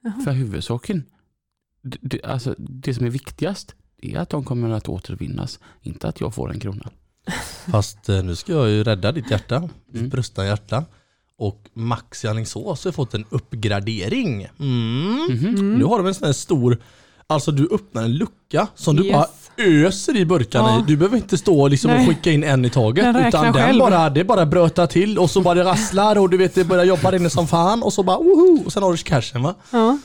[0.03, 0.21] Jaha.
[0.23, 1.03] För huvudsaken,
[1.83, 5.59] det, alltså, det som är viktigast, det är att de kommer att återvinnas.
[5.81, 6.89] Inte att jag får en krona.
[7.71, 10.09] Fast eh, nu ska jag ju rädda ditt hjärta, ditt Mm.
[10.09, 10.85] brustna hjärta.
[11.37, 14.47] Och Max i Alingsås har fått en uppgradering.
[14.59, 15.15] Mm.
[15.29, 15.73] Mhm.
[15.77, 16.77] Nu har de en sån här stor,
[17.33, 19.13] alltså du öppnar en lucka som du Yes.
[19.13, 19.25] bara
[19.57, 20.79] öser i burkarna Ja.
[20.79, 20.83] i.
[20.87, 23.03] Du behöver inte stå liksom och skicka in en i taget.
[23.13, 23.79] Den utan den själv.
[23.79, 26.83] bara, det bara brötar till och så bara det rasslar och du vet det börjar
[26.83, 28.63] jobba inne som fan och så bara woho!
[28.65, 29.55] Och sen har du cashen va.
[29.71, 29.97] Ja.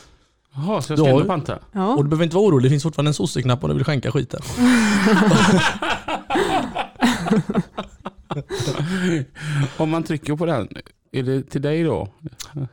[0.54, 1.54] Jaha, så jag ska ändå panta?
[1.54, 1.94] Och Ja.
[1.98, 4.40] du behöver inte vara orolig, det finns fortfarande en sosseknapp om du vill skänka skiten.
[9.76, 10.68] Om man trycker på den,
[11.12, 12.08] är det till dig då?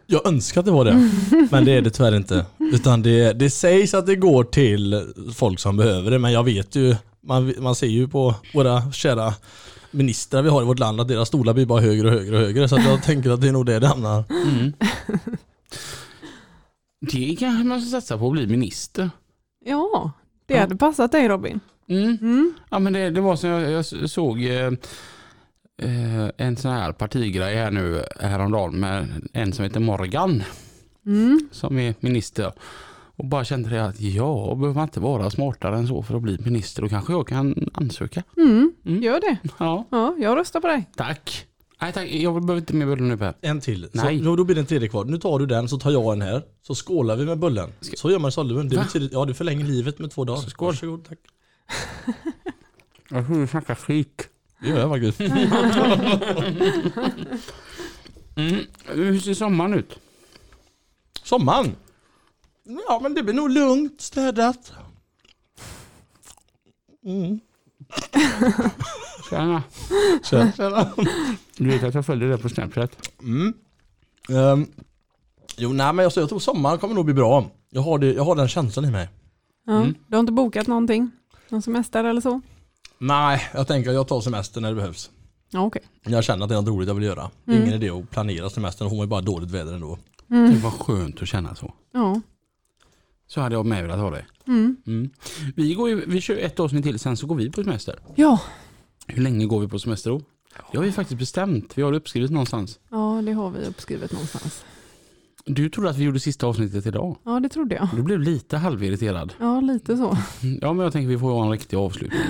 [0.08, 1.10] Jag önskar att det var det,
[1.52, 2.46] men det är det tyvärr inte.
[2.60, 6.76] Utan det, det sägs att det går till folk som behöver det, men jag vet
[6.76, 9.34] ju, man, man ser ju på våra kära
[9.92, 12.42] ministrar vi har i vårt land att deras stolar blir bara högre och högre och
[12.42, 12.68] högre.
[12.70, 14.24] Så att jag tänker att det är nog det det hamnar.
[14.30, 14.74] Mm.
[17.12, 19.10] Det kanske man ska satsa på att bli minister.
[19.66, 20.12] ja.
[20.46, 20.60] Det Ja.
[20.60, 21.60] hade passat dig Robin.
[21.90, 22.18] Mm.
[22.22, 22.54] Mm.
[22.70, 24.72] Ja men det, det var som jag, jag såg eh,
[25.82, 30.44] eh, en sån här partigrej här nu häromdagen med en som heter Morgan
[31.06, 31.50] Mm.
[31.52, 32.54] som är minister.
[33.16, 36.22] Och bara kände det att ja, behöver man inte vara smartare än så för att
[36.22, 36.82] bli minister.
[36.82, 38.24] Då kanske jag kan ansöka.
[38.38, 38.74] Mm.
[38.86, 39.04] Mm.
[39.04, 39.38] Gör det.
[39.60, 40.90] Ja, Ja, jag röstar på dig.
[40.96, 41.46] tack.
[41.82, 43.34] Nej tack, jag behöver inte mer bullar nu Per.
[43.42, 43.88] En till.
[43.94, 44.24] Nej.
[44.24, 45.06] Så, då blir det en tredje kvar.
[45.06, 46.42] Nu tar du den så tar jag en här.
[46.62, 47.70] Så skålar vi med bullen.
[47.82, 48.70] Så gör man i Sollevun.
[48.70, 48.84] Det Va?
[48.84, 50.42] betyder, ja du förlänger livet med två dagar.
[50.42, 50.68] Skål.
[50.68, 51.20] Varsågod, tack.
[53.10, 54.30] Jag tror du snackar skit.
[54.64, 55.20] Det gör jag faktiskt.
[58.36, 58.66] Mm.
[58.86, 60.00] Hur ser sommaren ut?
[61.24, 61.76] Sommaren?
[62.88, 64.74] Ja men det blir nog lugnt, städat.
[67.06, 67.40] Mm.
[69.30, 69.64] Tjena.
[70.24, 70.94] Tjena.
[71.58, 73.10] Du vet att jag följer det på Snapchat.
[73.22, 73.54] Mm.
[74.30, 74.68] Ehm,
[75.58, 77.46] jo, nej men jag, jag tror sommaren kommer nog bli bra.
[77.70, 79.10] Jag har, det, jag har den känslan i mig.
[79.66, 79.76] Ja.
[79.76, 79.96] Mm.
[80.08, 81.12] Du har inte bokat någonting?
[81.50, 82.42] Någon semester eller så?
[83.06, 85.12] Nej, jag tänker att jag tar semester när det behövs.
[85.50, 85.82] Ja, okej.
[86.04, 87.32] Jag känner att det är något roligt jag vill göra.
[87.48, 87.62] Mm.
[87.62, 89.98] Ingen idé att planera semestern, hon är bara dåligt väder ändå.
[90.32, 90.54] Mm.
[90.54, 91.74] Det var skönt att känna så.
[91.94, 92.22] Ja.
[93.28, 94.26] Så hade jag med velat ha det.
[94.48, 94.78] Mm.
[94.88, 95.10] Mm.
[95.56, 98.00] Vi, går ju, vi kör ett avsnitt till, sen så går vi på semester.
[98.16, 98.40] Ja.
[99.08, 100.22] Hur länge går vi på semester då?
[100.72, 101.78] Det har vi faktiskt bestämt.
[101.78, 102.80] Vi har det uppskrivet någonstans.
[102.90, 104.66] ja, det har vi uppskrivet någonstans.
[105.46, 107.18] Du trodde att vi gjorde sista avsnittet idag.
[107.24, 107.90] Ja, det trodde jag.
[107.96, 109.34] Du blev lite halvirriterad.
[109.40, 110.18] Ja, lite så.
[110.62, 112.22] Ja, men jag tänker vi får ha en riktig avslutning.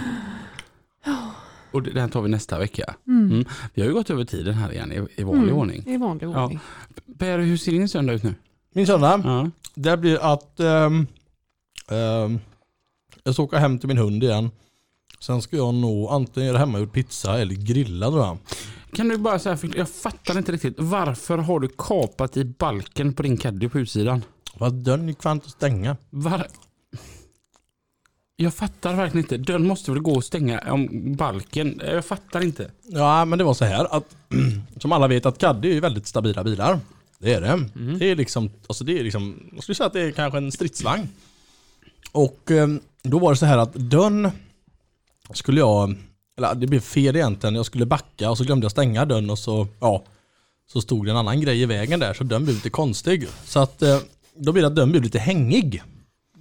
[1.72, 2.96] Och det- den tar vi nästa vecka.
[3.08, 3.32] Mm.
[3.32, 3.46] Mm.
[3.74, 5.56] Vi har ju gått över tiden här igen i, i vanlig Mm.
[5.56, 5.84] ordning.
[5.88, 6.44] I vanlig Ja.
[6.44, 6.60] ordning.
[7.20, 8.36] Per, hur ser din söndag ut nu?
[8.74, 9.50] Min söndag, Ja.
[9.76, 11.08] det blir att ehm,
[11.92, 12.40] ehm,
[13.24, 14.52] jag ska åka hem till min hund igen.
[15.20, 18.38] Sen ska jag nog antingen göra hemmagjord pizza eller grilla tror jag.
[18.94, 20.76] Kan du bara säga, jag fattar inte riktigt.
[20.78, 24.22] Varför har du kapat i balken på din caddy på utsidan?
[24.58, 25.98] För att dörren gick fan inte att stänga.
[26.10, 26.48] Var...
[28.36, 29.38] Jag fattar verkligen inte.
[29.38, 31.82] Dörren måste väl gå att stänga om balken.
[31.86, 32.72] Jag fattar inte.
[32.84, 34.16] Ja men det var så här att
[34.82, 36.80] som alla vet att Caddy är ju väldigt stabila bilar.
[37.20, 37.70] Det är det.
[38.00, 40.52] Det är liksom, alltså det är liksom, jag skulle säga att det är kanske en
[40.52, 41.10] stridsvagn.
[42.12, 42.68] Och eh,
[43.04, 44.32] då var det så här att dörren
[45.34, 45.96] skulle jag,
[46.38, 49.40] eller det blev fel egentligen, jag skulle backa och så glömde jag stänga dörren och
[49.40, 50.04] så, ja.
[50.72, 53.28] så stod det en annan grej i vägen där så den blev lite konstig.
[53.46, 54.00] Så att eh,
[54.36, 55.84] då blev det att den blev lite hängig.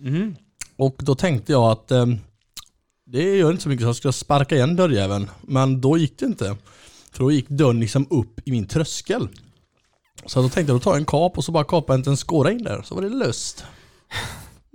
[0.05, 0.37] Mm.
[0.77, 2.07] Och då tänkte jag att eh,
[3.07, 5.31] det gör inte så mycket så jag ska sparka igen dörrjäveln.
[5.43, 6.57] Men då gick det inte.
[7.11, 9.29] För då gick dörren liksom upp i min tröskel.
[10.27, 12.53] Så då tänkte jag tar jag en kap och så bara kapar jag en skåra
[12.53, 13.65] in där så var det löst.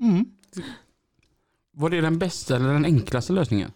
[0.02, 0.26] Mm.
[1.74, 3.72] Var det den bästa eller den enklaste lösningen?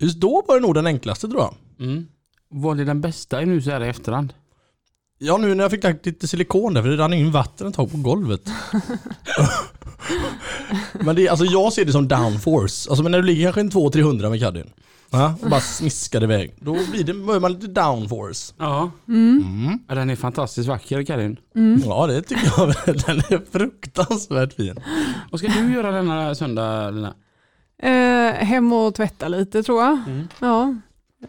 [0.00, 1.54] Just då var det nog den enklaste tror jag.
[1.78, 2.06] Mm.
[2.48, 4.32] Var det den bästa nu så här i efterhand?
[5.18, 7.74] Ja nu när jag fick lagt lite silikon där för det rann in vatten ett
[7.74, 8.50] tag på golvet.
[10.92, 12.90] men det, alltså jag ser det som downforce.
[12.90, 14.70] Alltså men när du ligger kanske en 200-300 med caddien.
[15.10, 16.54] Ja, och bara smiskar iväg.
[16.60, 18.54] Då blir det, man lite downforce.
[18.58, 18.90] Ja.
[19.08, 19.78] Mm.
[19.88, 19.94] ja.
[19.94, 21.36] Den är fantastiskt vacker Karin.
[21.86, 22.68] Ja det tycker jag.
[22.86, 24.76] Den är fruktansvärt fin.
[25.30, 27.14] Vad ska du göra denna söndag Lina?
[27.82, 29.98] Eh, hem och tvätta lite tror jag.
[30.06, 30.28] Mm.
[30.40, 30.74] Ja.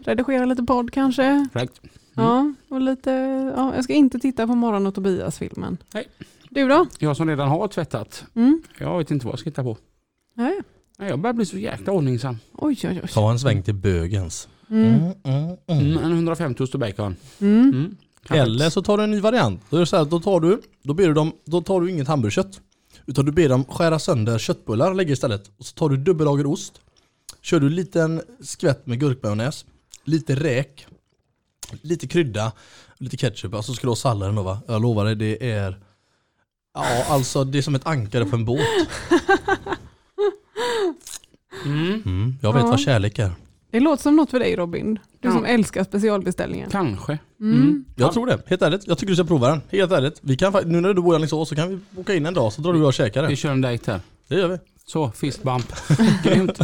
[0.00, 1.48] Redigera lite podd kanske.
[1.52, 1.80] Right.
[2.22, 3.10] Ja, och lite,
[3.56, 5.76] ja, jag ska inte titta på Morgon och Tobias-filmen.
[5.94, 6.08] Nej.
[6.50, 6.86] Du då?
[6.98, 8.24] Jag som redan har tvättat.
[8.34, 8.62] Mm.
[8.78, 9.76] Jag vet inte vad jag ska hitta på.
[10.34, 10.60] Nej.
[10.98, 12.38] Nej, Jag börjar bli så jäkla ordningsam.
[12.52, 13.08] Oj, oj, oj.
[13.08, 14.48] Ta en sväng till bögens.
[14.70, 14.94] Mm.
[14.94, 15.86] Mm, mm, mm.
[15.86, 17.16] Mm, en 150 ost och bacon.
[17.40, 17.68] Mm.
[17.68, 17.96] Mm.
[18.30, 19.60] Eller så tar du en ny variant.
[19.70, 21.90] Då, är det så här, då, tar du, då, ber du dem, då tar du
[21.90, 22.60] inget hamburgerkött.
[23.06, 25.50] Utan du ber dem skära sönder köttbullar och lägga istället.
[25.58, 26.80] Och så tar du dubbellager ost.
[27.42, 29.64] Kör du en liten skvätt med gurkmajonnäs.
[30.04, 30.86] Lite räk.
[31.82, 32.52] Lite krydda.
[32.98, 33.54] Lite ketchup.
[33.54, 34.58] Och så ska du ha salladen då va.
[34.68, 35.78] Jag lovar dig det är...
[36.74, 38.60] Ja alltså det är som ett ankare på en båt.
[41.64, 42.02] Mm.
[42.06, 42.68] Mm, jag vet Ja.
[42.68, 43.30] vad kärlek är.
[43.70, 44.98] Det låter som något för dig Robin.
[45.20, 45.32] Du Ja.
[45.34, 46.70] som älskar specialbeställningen.
[46.70, 47.18] Kanske.
[47.40, 47.84] Mm.
[47.96, 48.38] Jag tror det.
[48.46, 48.86] Helt ärligt.
[48.86, 49.60] Jag tycker du ska prova den.
[49.70, 50.18] Helt ärligt.
[50.22, 52.52] Vi kan, nu när du bor i Alingsås så kan vi boka in en dag
[52.52, 53.36] så drar du och jag och käkar Vi det.
[53.36, 54.00] kör en dejt här.
[54.28, 54.58] Det gör vi.
[54.88, 55.72] Så, fist bump.
[56.24, 56.58] Grymt.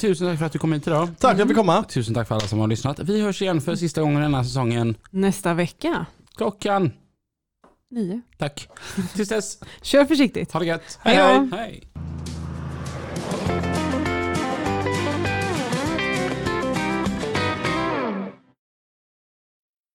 [0.00, 1.08] Tusen tack för att du kom hit idag.
[1.08, 1.72] Tack för att jag fick komma.
[1.72, 1.84] Mm.
[1.84, 2.98] Tusen tack för alla som har lyssnat.
[2.98, 4.94] Vi hörs igen för sista gången den här säsongen.
[5.10, 6.06] Nästa vecka.
[6.36, 6.92] Klockan.
[7.90, 8.20] Nio.
[8.38, 8.68] Tack.
[9.14, 9.58] Tills dess.
[9.82, 10.52] Kör försiktigt.
[10.52, 10.98] Ha det gött.
[11.02, 11.48] Hej, hej.
[11.52, 11.88] hej.